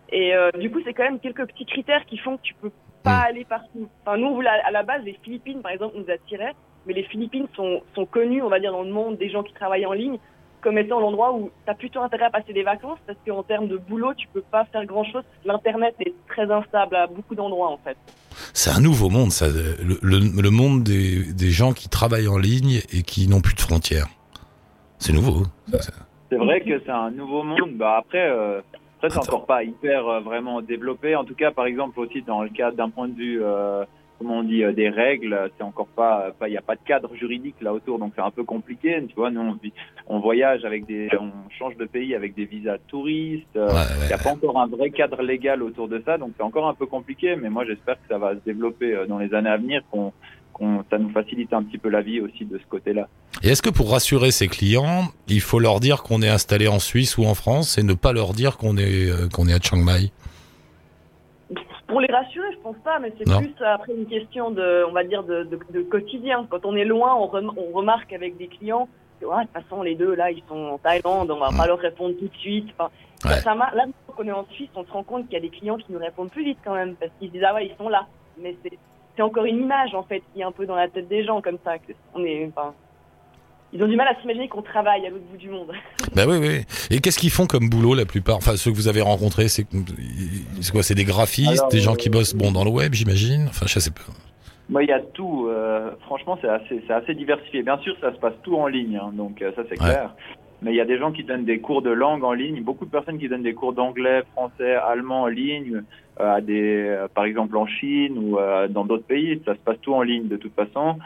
Et 0.10 0.36
euh, 0.36 0.52
du 0.52 0.70
coup, 0.72 0.80
c'est 0.86 0.94
quand 0.94 1.04
même 1.04 1.20
quelques 1.20 1.46
petits 1.48 1.66
critères 1.66 2.06
qui 2.06 2.18
font 2.18 2.38
que 2.38 2.42
tu 2.44 2.54
peux 2.56 2.72
pas 3.04 3.22
Mm. 3.24 3.26
aller 3.30 3.46
partout. 3.46 3.88
Enfin, 4.06 4.18
nous, 4.18 4.42
à 4.42 4.72
la 4.72 4.84
base, 4.84 5.04
les 5.04 5.18
Philippines, 5.24 5.62
par 5.62 5.72
exemple, 5.72 5.96
nous 5.98 6.10
attiraient, 6.12 6.56
mais 6.86 6.94
les 6.94 7.04
Philippines 7.04 7.48
sont, 7.56 7.82
sont 7.96 8.06
connues, 8.06 8.42
on 8.42 8.50
va 8.50 8.60
dire, 8.60 8.72
dans 8.74 8.84
le 8.84 8.92
monde 8.92 9.18
des 9.18 9.30
gens 9.30 9.44
qui 9.44 9.54
travaillent 9.54 9.86
en 9.86 9.94
ligne 9.94 10.18
comme 10.62 10.78
étant 10.78 11.00
l'endroit 11.00 11.34
où 11.34 11.50
tu 11.66 11.72
as 11.72 11.76
plutôt 11.76 12.02
intérêt 12.02 12.26
à 12.26 12.30
passer 12.30 12.52
des 12.54 12.64
vacances 12.64 13.00
parce 13.06 13.18
qu'en 13.26 13.44
termes 13.44 13.68
de 13.68 13.78
boulot, 13.78 14.14
tu 14.16 14.28
peux 14.34 14.42
pas 14.42 14.66
faire 14.66 14.86
grand-chose. 14.86 15.24
L'Internet 15.46 15.96
est 16.00 16.14
très 16.28 16.50
instable 16.52 16.96
à 16.96 17.08
beaucoup 17.08 17.36
d'endroits, 17.36 17.70
en 17.70 17.78
fait. 17.78 17.98
C'est 18.54 18.70
un 18.72 18.82
nouveau 18.82 19.10
monde, 19.10 19.32
ça. 19.32 19.48
Le, 19.48 19.98
le- 20.02 20.42
le 20.42 20.50
monde 20.50 20.84
des, 20.84 21.32
des 21.34 21.50
gens 21.52 21.74
qui 21.74 21.90
travaillent 21.90 22.28
en 22.28 22.38
ligne 22.38 22.82
et 22.92 23.04
qui 23.04 23.28
n'ont 23.28 23.42
plus 23.42 23.56
de 23.56 23.62
frontières. 23.62 24.08
C'est 25.00 25.14
nouveau. 25.14 25.44
C'est 26.30 26.38
vrai 26.38 26.62
que 26.62 26.80
c'est 26.86 26.92
un 26.92 27.12
nouveau 27.12 27.44
monde. 27.44 27.74
Bah 27.76 27.98
après, 28.00 28.28
euh, 28.30 28.60
après 28.98 29.10
c'est 29.12 29.20
encore 29.20 29.46
pas 29.46 29.64
hyper 29.64 30.08
euh, 30.08 30.20
vraiment 30.20 30.62
développé. 30.62 31.16
En 31.16 31.24
tout 31.24 31.36
cas, 31.36 31.52
par 31.52 31.66
exemple 31.68 32.00
aussi 32.00 32.22
dans 32.24 32.42
le 32.42 32.50
cadre 32.50 32.76
d'un 32.76 32.90
point 32.90 33.08
de 33.08 33.16
vue, 33.16 33.40
euh, 33.44 33.86
comment 34.18 34.40
on 34.40 34.44
dit, 34.44 34.64
euh, 34.64 34.72
des 34.74 34.90
règles, 34.90 35.52
c'est 35.58 35.64
encore 35.64 35.88
pas, 35.88 36.32
il 36.48 36.54
y 36.54 36.58
a 36.58 36.62
pas 36.62 36.76
de 36.76 36.82
cadre 36.86 37.16
juridique 37.16 37.56
là 37.62 37.74
autour, 37.74 38.00
donc 38.00 38.14
c'est 38.16 38.22
un 38.22 38.32
peu 38.32 38.44
compliqué. 38.44 39.04
Tu 39.08 39.16
vois, 39.16 39.30
nous 39.32 39.42
on, 39.42 39.54
vit- 39.54 39.74
on 40.08 40.20
voyage 40.20 40.66
avec 40.66 40.86
des, 40.86 41.08
on 41.20 41.32
change 41.58 41.76
de 41.78 41.86
pays 41.86 42.16
avec 42.16 42.34
des 42.36 42.46
visas 42.46 42.78
touristes. 42.88 43.46
euh, 43.56 43.68
Ouais, 43.68 43.82
Il 43.96 44.02
ouais. 44.02 44.08
n'y 44.08 44.14
a 44.14 44.18
pas 44.18 44.32
encore 44.32 44.60
un 44.60 44.68
vrai 44.68 44.90
cadre 44.92 45.22
légal 45.22 45.62
autour 45.64 45.88
de 45.88 46.02
ça, 46.06 46.18
donc 46.18 46.32
c'est 46.38 46.44
encore 46.44 46.68
un 46.68 46.74
peu 46.74 46.86
compliqué. 46.86 47.36
Mais 47.36 47.50
moi, 47.50 47.66
j'espère 47.66 47.96
que 47.96 48.08
ça 48.10 48.18
va 48.18 48.34
se 48.34 48.40
développer 48.46 48.94
euh, 48.96 49.06
dans 49.06 49.20
les 49.20 49.34
années 49.34 49.50
à 49.50 49.58
venir, 49.58 49.82
qu'on, 49.92 50.12
qu'on, 50.54 50.84
ça 50.90 50.98
nous 50.98 51.10
facilite 51.12 51.54
un 51.54 51.64
petit 51.64 51.78
peu 51.78 51.90
la 51.90 52.02
vie 52.02 52.20
aussi 52.20 52.46
de 52.46 52.58
ce 52.58 52.66
côté-là. 52.68 53.08
Et 53.44 53.50
est-ce 53.50 53.62
que 53.62 53.70
pour 53.70 53.92
rassurer 53.92 54.32
ses 54.32 54.48
clients, 54.48 55.04
il 55.28 55.42
faut 55.42 55.60
leur 55.60 55.80
dire 55.80 56.02
qu'on 56.02 56.22
est 56.24 56.30
installé 56.30 56.68
en 56.68 56.80
Suisse 56.80 57.18
ou 57.20 57.26
en 57.26 57.36
France 57.36 57.78
et 57.78 57.84
ne 57.84 57.94
pas 57.94 58.12
leur 58.14 58.34
dire 58.34 58.58
qu'on 58.58 58.78
est, 58.78 59.32
qu'on 59.32 59.48
est 59.48 59.54
à 59.54 59.60
Chiang 59.60 59.78
Mai? 59.78 60.12
Pour 61.88 62.02
les 62.02 62.12
rassurer, 62.12 62.48
je 62.52 62.58
pense 62.60 62.76
pas, 62.84 63.00
mais 63.00 63.14
c'est 63.18 63.24
plus 63.40 63.54
après 63.64 63.94
une 63.94 64.06
question 64.08 64.52
de, 64.52 64.84
on 64.88 64.92
va 64.92 65.04
dire, 65.06 65.24
de, 65.24 65.44
de, 65.44 65.58
de 65.72 65.82
quotidien. 65.84 66.46
Quand 66.50 66.66
on 66.66 66.76
est 66.76 66.84
loin, 66.86 67.16
on, 67.16 67.28
rem- 67.28 67.54
on 67.56 67.72
remarque 67.76 68.12
avec 68.12 68.36
des 68.38 68.48
clients 68.48 68.90
que, 69.22 69.26
ouais, 69.26 69.44
de 69.44 69.48
toute 69.48 69.64
façon, 69.64 69.82
les 69.84 69.96
deux, 69.96 70.14
là, 70.14 70.30
ils 70.30 70.44
sont 70.50 70.58
en 70.74 70.78
Thaïlande, 70.78 71.32
on 71.32 71.40
va 71.40 71.50
pas 71.58 71.66
leur 71.66 71.80
répondre 71.80 72.16
tout 72.20 72.28
de 72.28 72.36
suite. 72.38 72.68
Enfin, 72.78 72.92
Ouais. 73.26 73.40
ça 73.42 73.56
là, 73.56 73.86
qu'on 74.16 74.28
est 74.28 74.32
en 74.32 74.46
Suisse, 74.52 74.70
on 74.76 74.86
se 74.86 74.92
rend 74.92 75.02
compte 75.02 75.24
qu'il 75.26 75.34
y 75.34 75.38
a 75.38 75.40
des 75.40 75.50
clients 75.50 75.78
qui 75.78 75.92
nous 75.92 75.98
répondent 75.98 76.30
plus 76.30 76.44
vite 76.44 76.60
quand 76.64 76.76
même, 76.76 76.96
parce 76.96 77.12
qu'ils 77.18 77.30
se 77.30 77.34
disent, 77.34 77.44
ah 77.48 77.56
ouais, 77.56 77.66
ils 77.66 77.76
sont 77.76 77.90
là. 77.90 78.06
Mais 78.38 78.56
c'est, 78.62 78.78
c'est 79.16 79.22
encore 79.24 79.46
une 79.46 79.58
image, 79.60 79.96
en 79.96 80.04
fait, 80.04 80.22
qui 80.34 80.42
est 80.42 80.44
un 80.44 80.52
peu 80.52 80.68
dans 80.68 80.76
la 80.76 80.88
tête 80.88 81.08
des 81.08 81.24
gens, 81.24 81.42
comme 81.42 81.58
ça. 81.64 81.80
Que 81.80 81.94
on 82.14 82.24
est, 82.24 82.46
enfin, 82.56 82.76
ils 83.74 83.84
ont 83.84 83.88
du 83.88 83.96
mal 83.96 84.08
à 84.08 84.20
s'imaginer 84.22 84.48
qu'on 84.48 84.62
travaille 84.62 85.06
à 85.06 85.10
l'autre 85.10 85.26
bout 85.32 85.38
du 85.38 85.50
monde. 85.50 85.72
Ben 86.16 86.28
oui, 86.28 86.38
oui. 86.40 86.62
Et 86.90 87.00
qu'est-ce 87.00 87.20
qu'ils 87.20 87.30
font 87.32 87.46
comme 87.46 87.70
boulot 87.70 87.94
la 87.94 88.06
plupart? 88.06 88.38
Enfin, 88.38 88.56
ceux 88.56 88.72
que 88.72 88.76
vous 88.76 88.88
avez 88.88 89.02
rencontrés, 89.02 89.48
c'est 89.50 89.66
c'est 90.62 90.72
quoi? 90.72 90.82
C'est 90.84 90.96
des 90.96 91.04
graphistes, 91.04 91.60
Alors, 91.60 91.70
des 91.70 91.80
gens 91.80 91.94
euh, 91.94 91.96
qui 91.96 92.10
bossent 92.10 92.34
bon 92.36 92.52
dans 92.52 92.64
le 92.64 92.72
web, 92.72 92.94
j'imagine? 92.94 93.46
Enfin, 93.50 93.66
je 93.68 93.80
sais 93.80 93.92
pas. 93.92 94.02
Moi, 94.70 94.84
il 94.84 94.90
y 94.90 94.94
a 94.94 95.00
tout. 95.00 95.48
euh, 95.50 95.92
franchement, 96.06 96.38
c'est 96.42 96.48
assez, 96.50 96.82
c'est 96.88 96.94
assez 96.94 97.14
diversifié. 97.14 97.62
Bien 97.64 97.78
sûr, 97.80 97.96
ça 98.02 98.12
se 98.14 98.18
passe 98.20 98.34
tout 98.44 98.56
en 98.58 98.68
ligne, 98.68 98.98
hein, 98.98 99.12
donc 99.14 99.42
euh, 99.42 99.52
ça 99.56 99.64
c'est 99.70 99.80
Ouais. 99.82 99.90
clair. 99.90 100.16
Mais 100.64 100.72
il 100.72 100.76
y 100.76 100.82
a 100.82 100.86
des 100.86 100.98
gens 100.98 101.12
qui 101.12 101.24
donnent 101.24 101.46
des 101.46 101.60
cours 101.60 101.84
de 101.84 101.92
langue 101.92 102.24
en 102.24 102.34
ligne, 102.34 102.64
beaucoup 102.64 102.86
de 102.86 102.90
personnes 102.90 103.20
qui 103.20 103.30
donnent 103.30 103.44
des 103.44 103.54
cours 103.54 103.74
d'anglais, 103.74 104.24
français, 104.34 104.74
allemand 104.74 105.22
en 105.24 105.28
ligne, 105.28 105.84
euh, 106.20 106.36
à 106.38 106.42
des, 106.42 106.84
euh, 106.88 107.08
par 107.14 107.26
exemple 107.26 107.56
en 107.58 107.68
Chine 107.68 108.18
ou 108.18 108.40
euh, 108.40 108.68
dans 108.68 108.84
d'autres 108.84 109.06
pays. 109.06 109.40
Ça 109.46 109.54
se 109.54 109.60
passe 109.60 109.78
tout 109.84 109.94
en 109.94 110.02
ligne 110.02 110.28
de 110.28 110.38
toute 110.38 110.56
façon. 110.56 110.98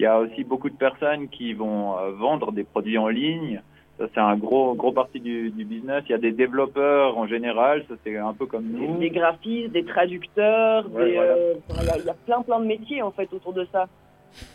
Il 0.00 0.04
y 0.04 0.06
a 0.06 0.18
aussi 0.18 0.44
beaucoup 0.44 0.70
de 0.70 0.76
personnes 0.76 1.28
qui 1.28 1.52
vont 1.52 1.98
euh, 1.98 2.12
vendre 2.12 2.52
des 2.52 2.64
produits 2.64 2.96
en 2.96 3.08
ligne. 3.08 3.60
Ça, 3.98 4.06
c'est 4.14 4.20
un 4.20 4.34
gros, 4.34 4.72
gros 4.74 4.92
partie 4.92 5.20
du, 5.20 5.50
du 5.50 5.66
business. 5.66 6.02
Il 6.08 6.12
y 6.12 6.14
a 6.14 6.18
des 6.18 6.32
développeurs 6.32 7.18
en 7.18 7.26
général. 7.26 7.84
Ça, 7.86 7.96
c'est 8.02 8.16
un 8.16 8.32
peu 8.32 8.46
comme 8.46 8.64
nous. 8.64 8.98
Des 8.98 9.10
graphistes, 9.10 9.72
des 9.72 9.84
traducteurs, 9.84 10.90
Ouais, 10.90 11.04
des, 11.04 11.12
voilà. 11.16 11.32
euh, 11.32 11.54
il 11.82 11.84
y 11.86 11.90
a- 11.90 11.98
il 11.98 12.04
y, 12.06 12.08
a 12.08 12.14
plein 12.14 12.40
plein 12.40 12.60
de 12.60 12.64
métiers 12.64 13.02
en 13.02 13.10
fait 13.10 13.30
autour 13.34 13.52
de 13.52 13.66
ça. 13.70 13.88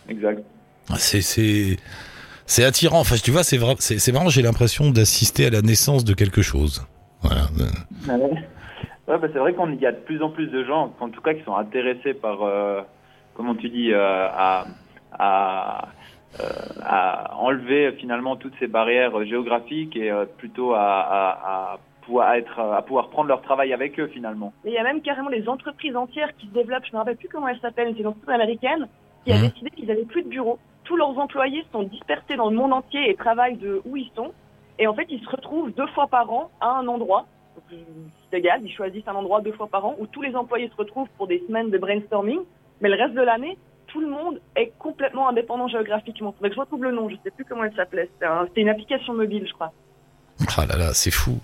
Exact. 0.10 0.42
Ah, 0.90 0.96
C'est 0.98 1.22
c'est 1.22 1.78
c'est 2.48 2.64
attirant. 2.64 3.02
Enfin, 3.02 3.18
tu 3.24 3.30
vois, 3.30 3.44
c'est 3.44 3.58
vrai. 3.58 3.76
C'est 3.78 4.00
c'est 4.00 4.12
marrant. 4.12 4.30
J'ai 4.30 4.42
l'impression 4.42 4.90
d'assister 4.90 5.46
à 5.46 5.52
la 5.52 5.62
naissance 5.62 6.04
de 6.06 6.16
quelque 6.16 6.42
chose. 6.42 6.84
Voilà. 7.22 7.44
Euh, 8.10 8.18
Ouais, 9.08 9.20
bah, 9.20 9.28
c'est 9.32 9.38
vrai 9.38 9.54
qu'il 9.54 9.80
y 9.80 9.86
a 9.86 9.92
de 9.92 9.98
plus 10.00 10.24
en 10.24 10.32
plus 10.32 10.48
de 10.48 10.64
gens, 10.66 10.92
en 11.00 11.10
tout 11.10 11.22
cas, 11.22 11.36
qui 11.36 11.44
sont 11.44 11.56
intéressés 11.56 12.16
par, 12.16 12.42
euh, 12.42 12.82
comment 13.36 13.54
tu 13.54 13.70
dis, 13.70 13.94
euh, 13.94 14.28
à, 14.32 14.66
à, 15.20 15.88
euh, 16.40 16.44
à 16.84 17.36
enlever 17.38 17.92
finalement 17.94 18.36
toutes 18.36 18.54
ces 18.60 18.68
barrières 18.68 19.18
euh, 19.18 19.26
géographiques 19.26 19.96
et 19.96 20.12
euh, 20.12 20.26
plutôt 20.26 20.74
à, 20.74 20.80
à, 20.82 21.30
à 21.74 21.80
pouvoir 22.02 22.34
être, 22.34 22.60
à 22.60 22.82
pouvoir 22.82 23.10
prendre 23.10 23.28
leur 23.30 23.42
travail 23.42 23.74
avec 23.74 24.00
eux 24.00 24.08
finalement. 24.08 24.54
Mais 24.64 24.72
il 24.72 24.74
y 24.74 24.78
a 24.78 24.84
même 24.84 25.02
carrément 25.02 25.30
des 25.30 25.48
entreprises 25.50 25.96
entières 25.96 26.36
qui 26.38 26.48
se 26.48 26.52
développent. 26.54 26.86
Je 26.86 26.94
me 26.94 26.98
rappelle 26.98 27.18
plus 27.18 27.30
comment 27.30 27.48
elles 27.48 27.60
s'appellent. 27.60 27.94
C'est 27.94 28.02
une 28.02 28.08
entreprise 28.08 28.36
américaine 28.36 28.88
qui 29.24 29.32
a 29.32 29.38
Mhm. 29.38 29.50
décidé 29.50 29.70
qu'ils 29.72 29.92
avaient 29.92 30.06
plus 30.06 30.24
de 30.24 30.30
bureaux. 30.30 30.60
Tous 30.84 30.98
leurs 30.98 31.18
employés 31.18 31.64
sont 31.72 31.82
dispersés 31.84 32.36
dans 32.36 32.50
le 32.52 32.56
monde 32.56 32.74
entier 32.74 33.10
et 33.10 33.16
travaillent 33.16 33.58
de 33.58 33.82
où 33.86 33.98
ils 33.98 34.12
sont. 34.16 34.32
Et 34.78 34.86
en 34.88 34.94
fait, 34.94 35.08
ils 35.10 35.24
se 35.24 35.30
retrouvent 35.30 35.72
deux 35.74 35.88
fois 35.88 36.06
par 36.08 36.32
an 36.32 36.52
à 36.62 36.68
un 36.78 36.88
endroit. 36.88 37.26
Donc, 37.56 37.64
euh, 37.74 37.78
C'est 38.30 38.40
égal, 38.40 38.60
ils 38.64 38.72
choisissent 38.72 39.08
un 39.08 39.16
endroit 39.16 39.42
deux 39.42 39.54
fois 39.54 39.68
par 39.68 39.84
an 39.86 39.96
où 39.98 40.06
tous 40.06 40.22
les 40.22 40.36
employés 40.36 40.68
se 40.70 40.76
retrouvent 40.76 41.08
pour 41.18 41.26
des 41.26 41.42
semaines 41.48 41.72
de 41.72 41.78
brainstorming. 41.80 42.42
Mais 42.82 42.90
le 42.90 42.96
reste 43.02 43.16
de 43.16 43.22
l'année, 43.22 43.58
tout 43.96 44.02
le 44.02 44.10
monde 44.10 44.42
est 44.58 44.74
complètement 44.78 45.30
indépendant 45.30 45.70
géographiquement. 45.70 46.34
Faudrait 46.34 46.50
que 46.50 46.56
je 46.56 46.60
retrouve 46.60 46.84
le 46.84 46.92
nom. 46.92 47.08
Je 47.08 47.16
sais 47.24 47.32
plus 47.32 47.46
comment 47.48 47.64
elle 47.64 47.74
s'appelait. 47.78 48.10
C'était 48.14 48.26
un- 48.26 48.46
c'était 48.48 48.62
une 48.62 48.70
application 48.70 49.14
mobile, 49.14 49.46
je 49.48 49.54
crois. 49.54 49.72
Ah 50.58 50.66
là 50.66 50.76
là, 50.76 50.94
c'est 50.94 51.12
fou. 51.12 51.40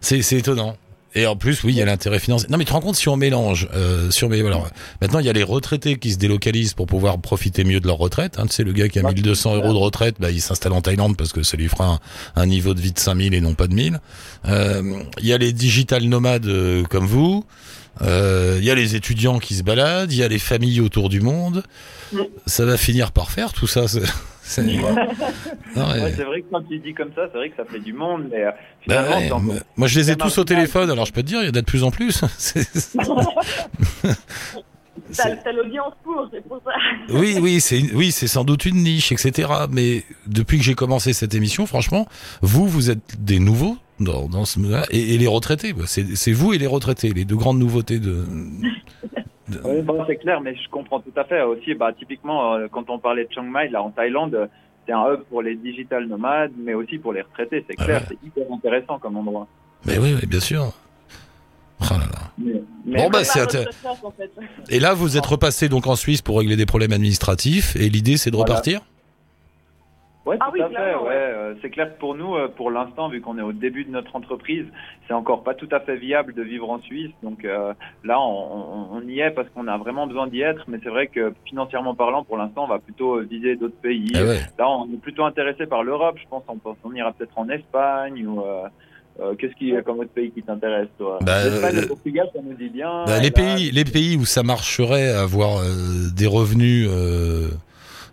C'est 0.00 0.18
étonnant. 0.32 0.76
Et 1.14 1.26
en 1.26 1.36
plus, 1.36 1.62
oui, 1.62 1.74
il 1.74 1.76
y 1.78 1.82
a 1.82 1.84
l'intérêt 1.84 2.18
financier. 2.18 2.48
Non, 2.50 2.56
mais 2.56 2.64
tu 2.64 2.68
te 2.70 2.72
rends 2.72 2.80
compte 2.80 2.96
si 2.96 3.06
on 3.08 3.16
mélange 3.16 3.68
euh, 3.74 4.10
sur 4.10 4.30
mes 4.30 4.40
alors 4.44 4.66
maintenant 5.02 5.18
il 5.18 5.26
y 5.26 5.28
a 5.28 5.32
les 5.34 5.42
retraités 5.42 5.98
qui 5.98 6.10
se 6.10 6.18
délocalisent 6.18 6.72
pour 6.72 6.86
pouvoir 6.86 7.18
profiter 7.20 7.64
mieux 7.64 7.80
de 7.80 7.86
leur 7.86 7.98
retraite. 7.98 8.38
Hein, 8.38 8.46
tu 8.46 8.54
sais, 8.54 8.64
le 8.64 8.72
gars 8.72 8.88
qui 8.88 8.98
a 8.98 9.02
Ouais. 9.04 9.12
1200 9.12 9.56
euros 9.56 9.72
de 9.74 9.78
retraite, 9.78 10.16
bah, 10.18 10.30
il 10.30 10.40
s'installe 10.40 10.72
en 10.72 10.80
Thaïlande 10.80 11.16
parce 11.18 11.32
que 11.34 11.42
ça 11.42 11.56
lui 11.58 11.68
fera 11.68 11.86
un, 11.86 11.98
un 12.42 12.46
niveau 12.46 12.72
de 12.74 12.80
vie 12.80 12.92
de 12.92 12.98
5000 12.98 13.34
et 13.34 13.40
non 13.42 13.52
pas 13.54 13.66
de 13.68 13.74
1000. 13.74 14.00
Euh, 14.48 15.02
Il 15.20 15.26
y 15.26 15.34
a 15.34 15.38
les 15.38 15.52
digital 15.52 16.02
nomades 16.04 16.46
euh, 16.46 16.82
comme 16.84 17.06
vous. 17.06 17.44
Euh, 18.00 18.56
Il 18.58 18.64
y 18.64 18.70
a 18.70 18.74
les 18.74 18.96
étudiants 18.96 19.38
qui 19.38 19.54
se 19.54 19.62
baladent. 19.62 20.12
Il 20.12 20.18
y 20.18 20.22
a 20.22 20.28
les 20.28 20.38
familles 20.38 20.80
autour 20.80 21.08
du 21.10 21.20
monde. 21.20 21.62
Ça 22.46 22.64
va 22.64 22.76
finir 22.76 23.12
par 23.12 23.30
faire 23.30 23.52
tout 23.52 23.66
ça. 23.66 23.86
c'est- 24.42 24.62
ouais. 24.62 24.82
Ouais, 25.76 26.10
vrai 26.10 26.40
que 26.40 26.46
quand 26.50 26.62
tu 26.68 26.78
dis 26.78 26.94
comme 26.94 27.10
ça, 27.14 27.22
c'est 27.30 27.38
vrai 27.38 27.50
que 27.50 27.56
ça 27.56 27.64
fait 27.64 27.80
du 27.80 27.92
monde, 27.92 28.24
mais 28.30 28.44
euh, 28.44 28.50
Bah 28.86 29.02
ouais, 29.08 29.26
encore- 29.26 29.42
moi- 29.76 29.88
je 29.88 29.98
les 30.00 30.10
ai 30.10 30.16
tous 30.16 30.36
au 30.38 30.44
téléphone, 30.44 30.90
alors 30.90 31.06
je 31.06 31.12
peux 31.12 31.22
te 31.22 31.26
dire, 31.28 31.40
il 31.42 31.46
y 31.46 31.48
en 31.48 31.50
a 31.50 31.60
de 31.60 31.60
plus 31.60 31.82
en 31.84 31.90
plus. 31.90 32.22
T'as 35.16 35.52
l'audience 35.52 35.92
pour, 36.04 36.28
c'est 36.32 36.42
pour 36.46 36.60
ça. 36.64 36.70
oui, 37.14 37.36
oui, 37.40 37.60
c'est 37.60 37.82
oui, 37.94 38.12
c'est 38.12 38.26
sans 38.26 38.44
doute 38.44 38.64
une 38.66 38.76
niche, 38.82 39.12
etc. 39.12 39.48
Mais 39.70 40.04
depuis 40.26 40.58
que 40.58 40.64
j'ai 40.64 40.74
commencé 40.74 41.12
cette 41.12 41.34
émission, 41.34 41.66
franchement, 41.66 42.06
vous, 42.40 42.66
vous 42.68 42.90
êtes 42.90 43.22
des 43.22 43.38
nouveaux 43.38 43.76
dans, 44.04 44.28
dans 44.28 44.44
ce 44.44 44.58
et, 44.90 45.14
et 45.14 45.18
les 45.18 45.26
retraités. 45.26 45.72
bah, 45.72 45.84
C'est 45.86 46.32
vous 46.32 46.52
et 46.52 46.58
les 46.58 46.66
retraités, 46.66 47.10
les 47.12 47.24
deux 47.24 47.36
grandes 47.36 47.58
nouveautés 47.58 47.98
de. 47.98 48.24
de- 49.48 49.60
Oui, 49.64 49.82
c'est 50.06 50.16
clair, 50.16 50.40
mais 50.40 50.54
je 50.54 50.68
comprends 50.70 51.00
tout 51.00 51.12
à 51.16 51.24
fait. 51.24 51.42
Aussi, 51.42 51.74
bah, 51.74 51.92
typiquement, 51.98 52.54
euh, 52.54 52.66
quand 52.70 52.88
on 52.90 52.98
parlait 52.98 53.24
de 53.24 53.32
Chiang 53.32 53.42
Mai, 53.44 53.68
là, 53.68 53.82
en 53.82 53.90
Thaïlande, 53.90 54.48
c'est 54.86 54.92
un 54.92 55.04
hub 55.12 55.20
pour 55.30 55.42
les 55.42 55.54
digital 55.56 56.06
nomades, 56.06 56.52
mais 56.58 56.74
aussi 56.74 56.98
pour 56.98 57.12
les 57.12 57.22
retraités. 57.22 57.64
C'est 57.68 57.76
Ah 57.78 57.84
clair, 57.84 58.00
ouais. 58.00 58.06
c'est 58.20 58.26
hyper 58.26 58.44
intéressant 58.52 58.98
comme 58.98 59.16
endroit. 59.16 59.46
Mais 59.86 59.98
oui, 59.98 60.14
oui, 60.20 60.26
bien 60.26 60.40
sûr. 60.40 60.72
Oh 61.80 61.84
là 61.94 61.98
là. 61.98 62.30
Mais, 62.38 62.62
mais 62.86 63.02
Bon, 63.02 63.10
bah, 63.10 63.24
C'est 63.24 63.42
en 63.42 63.48
fait. 63.48 64.30
Et 64.70 64.78
là, 64.78 64.94
vous 64.94 65.16
êtes 65.16 65.26
repassé 65.26 65.68
donc 65.68 65.86
en 65.88 65.96
Suisse 65.96 66.22
pour 66.22 66.38
régler 66.38 66.56
des 66.56 66.66
problèmes 66.66 66.92
administratifs. 66.92 67.74
Et 67.76 67.88
l'idée, 67.88 68.16
c'est 68.16 68.30
de 68.30 68.36
Voilà. 68.36 68.52
repartir? 68.52 68.80
Ouais, 70.26 70.36
Ah 70.40 70.46
tout 70.46 70.52
oui, 70.54 70.62
à 70.62 70.68
fait. 70.68 70.74
Ouais, 70.74 71.02
ouais. 71.02 71.08
Euh, 71.12 71.54
c'est 71.62 71.70
clair 71.70 71.92
que 71.94 71.98
pour 71.98 72.14
nous, 72.14 72.34
euh, 72.36 72.48
pour 72.48 72.70
l'instant, 72.70 73.08
vu 73.08 73.20
qu'on 73.20 73.38
est 73.38 73.42
au 73.42 73.52
début 73.52 73.84
de 73.84 73.90
notre 73.90 74.14
entreprise, 74.16 74.66
c'est 75.06 75.14
encore 75.14 75.42
pas 75.42 75.54
tout 75.54 75.68
à 75.72 75.80
fait 75.80 75.96
viable 75.96 76.34
de 76.34 76.42
vivre 76.42 76.70
en 76.70 76.80
Suisse. 76.80 77.10
Donc 77.22 77.44
euh, 77.44 77.72
là, 78.04 78.20
on, 78.20 78.24
on- 78.24 78.88
on 78.96 79.08
y 79.08 79.20
est 79.20 79.30
parce 79.30 79.48
qu'on 79.50 79.68
a 79.68 79.76
vraiment 79.78 80.06
besoin 80.06 80.26
d'y 80.26 80.40
être. 80.40 80.64
Mais 80.68 80.78
c'est 80.82 80.88
vrai 80.90 81.06
que 81.08 81.32
financièrement 81.46 81.94
parlant, 81.94 82.24
pour 82.24 82.36
l'instant, 82.38 82.64
on 82.64 82.68
va 82.68 82.78
plutôt 82.78 83.20
viser 83.20 83.56
d'autres 83.56 83.80
pays. 83.80 84.12
Eh 84.14 84.22
ouais. 84.22 84.40
Là, 84.58 84.68
on 84.70 84.86
est 84.92 85.00
plutôt 85.00 85.24
intéressé 85.24 85.66
par 85.66 85.82
l'Europe. 85.82 86.16
Je 86.22 86.28
pense 86.28 86.44
qu'on 86.46 86.58
on 86.84 86.92
ira 86.94 87.12
peut-être 87.12 87.36
en 87.38 87.48
Espagne 87.48 88.26
ou. 88.26 88.40
euh, 88.40 88.64
euh, 89.20 89.34
Qu'est-ce 89.34 89.54
qui 89.56 89.74
comme 89.84 89.98
autre 89.98 90.10
pays 90.14 90.30
qui 90.30 90.42
t'intéresse, 90.42 90.88
toi? 90.98 91.18
Bah, 91.20 91.44
L'Espagne, 91.44 91.76
euh, 91.76 91.80
le 91.82 91.86
Portugal, 91.86 92.26
ça 92.34 92.40
nous 92.42 92.54
dit 92.54 92.70
bien. 92.70 93.04
Bah, 93.04 93.18
les 93.18 93.24
là, 93.28 93.30
pays, 93.30 93.70
les 93.70 93.84
pays 93.84 94.16
où 94.16 94.24
ça 94.24 94.42
marcherait 94.42 95.10
à 95.10 95.20
avoir 95.20 95.58
euh, 95.58 96.08
des 96.16 96.26
revenus 96.26 96.88
euh, 96.90 97.48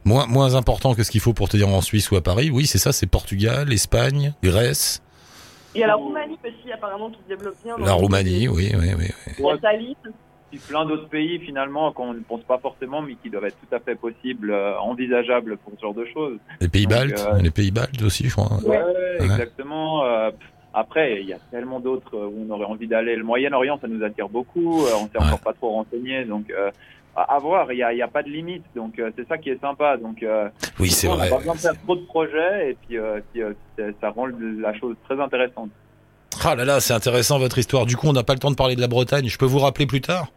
moins 0.05 0.25
moins 0.27 0.55
importants 0.55 0.93
que 0.95 1.03
ce 1.03 1.11
qu'il 1.11 1.21
faut 1.21 1.33
pour 1.33 1.49
te 1.49 1.57
dire 1.57 1.69
en 1.69 1.81
Suisse 1.81 2.09
ou 2.11 2.15
à 2.15 2.21
Paris, 2.21 2.49
oui, 2.51 2.65
c'est 2.65 2.77
ça, 2.77 2.91
c'est 2.91 3.07
Portugal, 3.07 3.71
Espagne, 3.71 4.33
Grèce, 4.43 5.01
Il 5.75 5.81
y 5.81 5.83
a 5.83 5.87
la 5.87 5.95
Roumanie 5.95 6.37
aussi, 6.43 6.71
apparemment, 6.71 7.09
qui 7.09 7.19
se 7.23 7.27
développe 7.35 7.55
bien. 7.63 7.75
la 7.77 7.93
Roumanie, 7.93 8.47
oui, 8.47 8.71
oui, 8.77 8.89
oui. 8.97 9.05
Il 9.37 9.45
y 9.45 9.49
a 9.49 9.57
Thalys. 9.57 9.95
puis 10.49 10.59
plein 10.59 10.83
d'autres 10.85 11.07
pays 11.09 11.37
finalement 11.39 11.91
qu'on 11.91 12.13
ne 12.13 12.19
pense 12.21 12.41
pas 12.41 12.57
forcément, 12.57 13.01
mais 13.03 13.15
qui 13.21 13.29
doivent 13.29 13.45
être 13.45 13.57
tout 13.67 13.75
à 13.75 13.79
fait 13.79 13.95
possibles, 13.95 14.49
euh, 14.51 14.79
envisageables 14.79 15.57
pour 15.57 15.73
ce 15.75 15.81
genre 15.81 15.93
de 15.93 16.05
choses. 16.13 16.37
Les 16.59 16.69
pays 16.69 16.87
Donc, 16.87 16.93
baltes, 16.97 17.19
euh, 17.33 17.37
les 17.41 17.51
pays 17.51 17.69
baltes 17.71 18.01
aussi, 18.01 18.27
je 18.27 18.33
crois. 18.35 18.57
Ouais. 18.65 18.81
exactement. 19.19 20.03
Euh, 20.05 20.31
après, 20.73 21.21
il 21.21 21.27
y 21.27 21.33
a 21.33 21.39
tellement 21.51 21.79
d'autres 21.79 22.15
où 22.17 22.45
on 22.47 22.53
aurait 22.53 22.65
envie 22.65 22.87
d'aller. 22.87 23.15
Le 23.15 23.23
Moyen-Orient, 23.23 23.79
ça 23.81 23.87
nous 23.87 24.03
attire 24.03 24.29
beaucoup. 24.29 24.83
Euh, 24.85 24.89
on 25.01 25.05
s'est 25.07 25.17
Ouais. 25.19 25.25
encore 25.25 25.39
pas 25.39 25.53
trop 25.53 25.69
renseigné, 25.71 26.25
donc 26.25 26.45
euh, 26.51 26.69
à 27.15 27.37
voir. 27.39 27.71
Il 27.71 27.77
y 27.77 27.83
a, 27.83 27.93
y 27.93 28.01
a 28.01 28.07
pas 28.07 28.23
de 28.23 28.29
limite, 28.29 28.63
donc 28.75 28.97
euh, 28.99 29.11
c'est 29.17 29.27
ça 29.27 29.37
qui 29.37 29.49
est 29.49 29.59
sympa. 29.61 29.97
Donc 29.97 30.23
euh, 30.23 30.49
Oui, 30.79 30.89
c'est 30.89 31.07
on 31.07 31.15
vrai. 31.15 31.25
n'a 31.25 31.35
pas 31.35 31.37
besoin 31.39 31.55
de 31.55 31.59
faire 31.59 31.81
trop 31.83 31.95
de 31.95 32.05
projets, 32.05 32.71
et 32.71 32.77
puis, 32.87 32.97
euh, 32.97 33.19
puis, 33.33 33.41
euh, 33.41 33.53
ça 34.01 34.09
rend 34.09 34.27
la 34.27 34.73
chose 34.79 34.95
très 35.09 35.19
intéressante. 35.19 35.69
Ah 36.43 36.55
là 36.55 36.63
là, 36.65 36.79
c'est 36.79 36.93
intéressant 36.93 37.39
votre 37.39 37.57
histoire. 37.57 37.85
Du 37.85 37.97
coup, 37.97 38.07
on 38.07 38.13
n'a 38.13 38.23
pas 38.23 38.33
le 38.33 38.39
temps 38.39 38.51
de 38.51 38.55
parler 38.55 38.75
de 38.75 38.81
la 38.81 38.87
Bretagne. 38.87 39.27
Je 39.27 39.37
peux 39.37 39.45
vous 39.45 39.59
rappeler 39.59 39.85
plus 39.87 40.01
tard? 40.01 40.27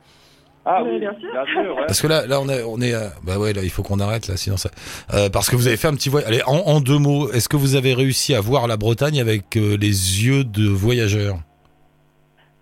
Ah 0.64 0.80
Oui, 0.84 0.90
oui, 0.92 0.98
bien 1.00 1.12
sûr. 1.12 1.74
ouais. 1.76 1.86
Parce 1.86 2.00
que 2.00 2.06
là, 2.06 2.24
là, 2.26 2.40
on 2.40 2.48
est, 2.48 2.62
on 2.62 2.80
est, 2.80 2.94
euh, 2.94 3.08
bah 3.24 3.36
ouais, 3.38 3.52
là, 3.52 3.62
il 3.64 3.70
faut 3.70 3.82
qu'on 3.82 3.98
arrête 3.98 4.28
là, 4.28 4.36
sinon 4.36 4.56
ça. 4.56 4.70
Euh, 5.12 5.28
parce 5.28 5.50
que 5.50 5.56
vous 5.56 5.66
avez 5.66 5.76
fait 5.76 5.88
un 5.88 5.94
petit 5.94 6.08
voyage. 6.08 6.28
Allez, 6.28 6.42
en, 6.46 6.54
en 6.56 6.80
deux 6.80 6.98
mots, 6.98 7.30
est-ce 7.32 7.48
que 7.48 7.56
vous 7.56 7.74
avez 7.74 7.94
réussi 7.94 8.32
à 8.34 8.40
voir 8.40 8.66
la 8.68 8.76
Bretagne 8.76 9.20
avec 9.20 9.56
euh, 9.56 9.76
les 9.76 10.24
yeux 10.24 10.44
de 10.44 10.68
voyageurs? 10.68 11.36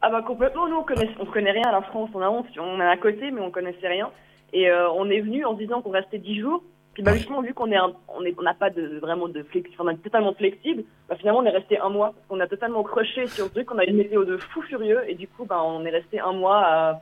Ah 0.02 0.08
bah 0.10 0.22
complètement, 0.22 0.66
nous 0.68 0.76
on 0.76 0.82
connaît, 0.82 1.10
on 1.18 1.26
connaît 1.26 1.50
rien 1.50 1.68
à 1.68 1.72
la 1.72 1.82
France, 1.82 2.10
on 2.14 2.22
a 2.22 2.28
honte, 2.30 2.46
on 2.58 2.80
est 2.80 2.84
à 2.86 2.96
côté 2.96 3.30
mais 3.30 3.40
on 3.40 3.50
connaissait 3.50 3.88
rien. 3.88 4.10
Et 4.52 4.70
euh, 4.70 4.90
on 4.92 5.08
est 5.10 5.20
venu 5.20 5.44
en 5.44 5.52
se 5.54 5.58
disant 5.58 5.82
qu'on 5.82 5.90
restait 5.90 6.18
10 6.18 6.40
jours. 6.40 6.62
Puis 6.94 7.02
bah 7.04 7.12
justement 7.14 7.40
vu 7.42 7.54
qu'on 7.54 7.70
est, 7.70 7.76
un- 7.76 7.92
on 8.08 8.24
est, 8.24 8.34
on 8.38 8.42
n'a 8.42 8.54
pas 8.54 8.70
de 8.70 8.98
vraiment 8.98 9.28
de 9.28 9.42
flexible, 9.44 9.76
on 9.78 9.88
est 9.90 10.02
totalement 10.02 10.32
flexible. 10.34 10.82
Bah 11.08 11.16
finalement 11.16 11.40
on 11.40 11.44
est 11.44 11.50
resté 11.50 11.78
un 11.78 11.88
mois. 11.90 12.14
On 12.30 12.40
a 12.40 12.46
totalement 12.48 12.82
croché 12.82 13.26
sur 13.28 13.44
ce 13.46 13.50
truc, 13.52 13.70
on 13.72 13.78
a 13.78 13.84
une 13.84 13.96
météo 13.96 14.24
de 14.24 14.38
fou 14.38 14.62
furieux 14.62 15.02
et 15.06 15.14
du 15.14 15.28
coup 15.28 15.44
bah 15.44 15.62
on 15.62 15.84
est 15.84 15.90
resté 15.90 16.18
un 16.18 16.32
mois 16.32 16.58
à, 16.64 17.00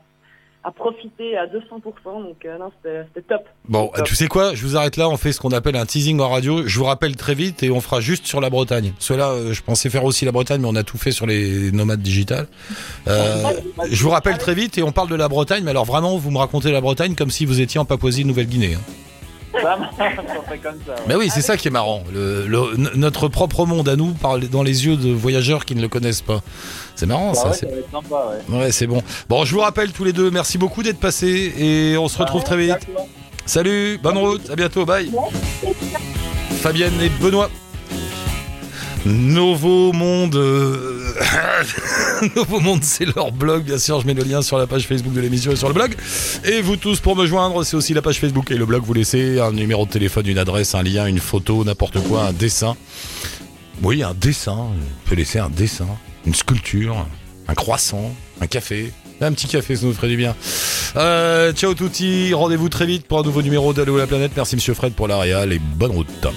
à 0.65 0.71
profiter 0.73 1.37
à 1.37 1.47
200%. 1.47 1.53
Donc 2.05 2.37
euh, 2.45 2.59
non 2.59 2.71
c'était 2.83 3.23
top. 3.23 3.43
Bon, 3.69 3.91
Top. 3.95 4.07
tu 4.07 4.15
sais 4.15 4.27
quoi 4.29 4.55
Je 4.55 4.63
vous 4.67 4.77
arrête 4.77 4.97
là. 4.97 5.09
On 5.09 5.17
fait 5.17 5.33
ce 5.33 5.41
qu'on 5.41 5.51
appelle 5.53 5.77
un 5.77 5.87
teasing 5.87 6.21
en 6.21 6.29
radio. 6.29 6.67
Je 6.67 6.79
vous 6.79 6.85
rappelle 6.85 7.17
très 7.17 7.35
vite 7.35 7.63
et 7.63 7.71
on 7.71 7.81
fera 7.81 8.01
juste 8.01 8.27
sur 8.27 8.41
la 8.41 8.51
Bretagne. 8.51 8.93
Cela, 8.99 9.29
euh, 9.31 9.53
je 9.53 9.63
pensais 9.63 9.89
faire 9.91 10.05
aussi 10.05 10.25
la 10.25 10.33
Bretagne, 10.33 10.61
mais 10.61 10.69
on 10.69 10.77
a 10.77 10.83
tout 10.83 10.99
fait 10.99 11.13
sur 11.13 11.27
les 11.27 11.71
nomades 11.73 12.03
digitales. 12.03 12.49
Euh, 13.07 13.43
je 13.91 14.03
vous 14.03 14.11
rappelle 14.11 14.39
très 14.39 14.55
vite 14.55 14.77
et 14.79 14.83
on 14.83 14.93
parle 14.93 15.09
de 15.09 15.15
la 15.15 15.29
Bretagne. 15.29 15.63
Mais 15.65 15.71
alors 15.71 15.85
vraiment, 15.85 16.17
vous 16.19 16.31
me 16.31 16.39
racontez 16.39 16.71
la 16.73 16.81
Bretagne 16.81 17.15
comme 17.15 17.31
si 17.31 17.45
vous 17.47 17.61
étiez 17.61 17.79
en 17.81 17.85
Papouasie-Nouvelle-Guinée. 17.85 18.75
hein. 18.75 18.81
Comme 19.53 20.79
ça. 20.87 20.93
ouais. 20.93 21.01
Mais 21.09 21.15
oui, 21.15 21.31
c'est 21.33 21.41
ça 21.43 21.57
qui 21.57 21.69
est 21.69 21.71
marrant. 21.71 22.03
Le, 22.13 22.47
le- 22.47 22.75
n- 22.77 22.91
notre 22.97 23.29
propre 23.29 23.65
monde 23.67 23.89
à 23.89 23.97
nous 23.97 24.13
parle 24.13 24.41
dans 24.49 24.63
les 24.63 24.87
yeux 24.87 24.97
de 24.97 25.11
voyageurs 25.11 25.65
qui 25.65 25.75
ne 25.75 25.81
le 25.83 25.89
connaissent 25.89 26.21
pas. 26.23 26.41
C'est 26.95 27.07
marrant, 27.07 27.33
Bah 27.33 27.39
ça. 27.41 27.49
ouais, 27.51 27.55
c'est- 27.57 27.67
ouais. 27.67 28.83
Ouais, 28.83 28.87
bon. 28.87 29.03
Bon, 29.29 29.45
je 29.45 29.55
vous 29.55 29.61
rappelle 29.61 29.93
tous 29.93 30.05
les 30.05 30.13
deux. 30.13 30.31
Merci 30.31 30.59
beaucoup 30.59 30.83
d'être 30.83 31.01
passés 31.01 31.53
et 31.59 31.97
on 31.97 32.09
se 32.09 32.19
retrouve 32.19 32.43
très 32.45 32.57
vite. 32.57 32.77
Salut, 33.47 33.99
bonne 34.03 34.19
route, 34.19 34.51
à 34.51 34.57
bientôt, 34.57 34.85
bye. 34.85 35.11
Fabienne 36.61 37.01
et 37.01 37.09
Benoît. 37.09 37.49
Nouveau 39.07 39.93
Monde. 39.93 40.35
Nouveau 42.37 42.61
Monde, 42.61 42.83
c'est 42.83 43.05
leur 43.05 43.33
blog. 43.33 43.65
Bien 43.65 43.79
sûr, 43.79 44.01
je 44.01 44.07
mets 44.07 44.15
le 44.15 44.23
lien 44.23 44.43
sur 44.43 44.59
la 44.59 44.67
page 44.67 44.87
Facebook 44.87 45.13
de 45.13 45.21
l'émission 45.21 45.53
et 45.53 45.57
sur 45.57 45.69
le 45.69 45.75
blog. 45.75 45.95
Et 46.45 46.61
vous 46.61 46.77
tous, 46.77 47.01
pour 47.01 47.17
me 47.17 47.27
joindre, 47.27 47.65
c'est 47.65 47.77
aussi 47.77 47.95
la 47.95 48.03
page 48.03 48.21
Facebook 48.21 48.51
et 48.51 48.57
le 48.57 48.67
blog. 48.67 48.83
Vous 48.85 48.95
laissez 48.95 49.41
un 49.41 49.53
numéro 49.53 49.87
de 49.87 49.91
téléphone, 49.91 50.27
une 50.27 50.39
adresse, 50.39 50.75
un 50.75 50.83
lien, 50.83 51.07
une 51.07 51.19
photo, 51.19 51.65
n'importe 51.65 52.01
quoi, 52.01 52.25
un 52.25 52.33
dessin. 52.33 52.77
Oui, 53.83 54.03
un 54.03 54.15
dessin. 54.15 54.57
On 54.57 55.09
peut 55.09 55.17
laisser 55.17 55.39
un 55.39 55.51
dessin, 55.51 55.89
une 56.27 56.35
sculpture, 56.35 57.07
un 57.47 57.55
croissant, 57.55 58.15
un 58.41 58.47
café. 58.47 58.93
Un 59.21 59.33
petit 59.33 59.49
café, 59.49 59.75
ça 59.75 59.87
nous 59.87 59.93
ferait 59.95 60.09
du 60.09 60.17
bien. 60.17 60.37
Euh, 60.97 61.53
ciao 61.53 61.75
touti, 61.75 62.33
rendez-vous 62.33 62.69
très 62.69 62.87
vite 62.87 63.07
pour 63.07 63.19
un 63.19 63.23
nouveau 63.23 63.43
numéro 63.43 63.73
d'Allo 63.73 63.99
la 63.99 64.07
planète. 64.07 64.33
Merci 64.37 64.55
Monsieur 64.55 64.75
Fred 64.75 64.93
pour 64.93 65.09
la 65.09 65.19
réal 65.19 65.53
et 65.53 65.59
bonne 65.59 65.91
route. 65.91 66.29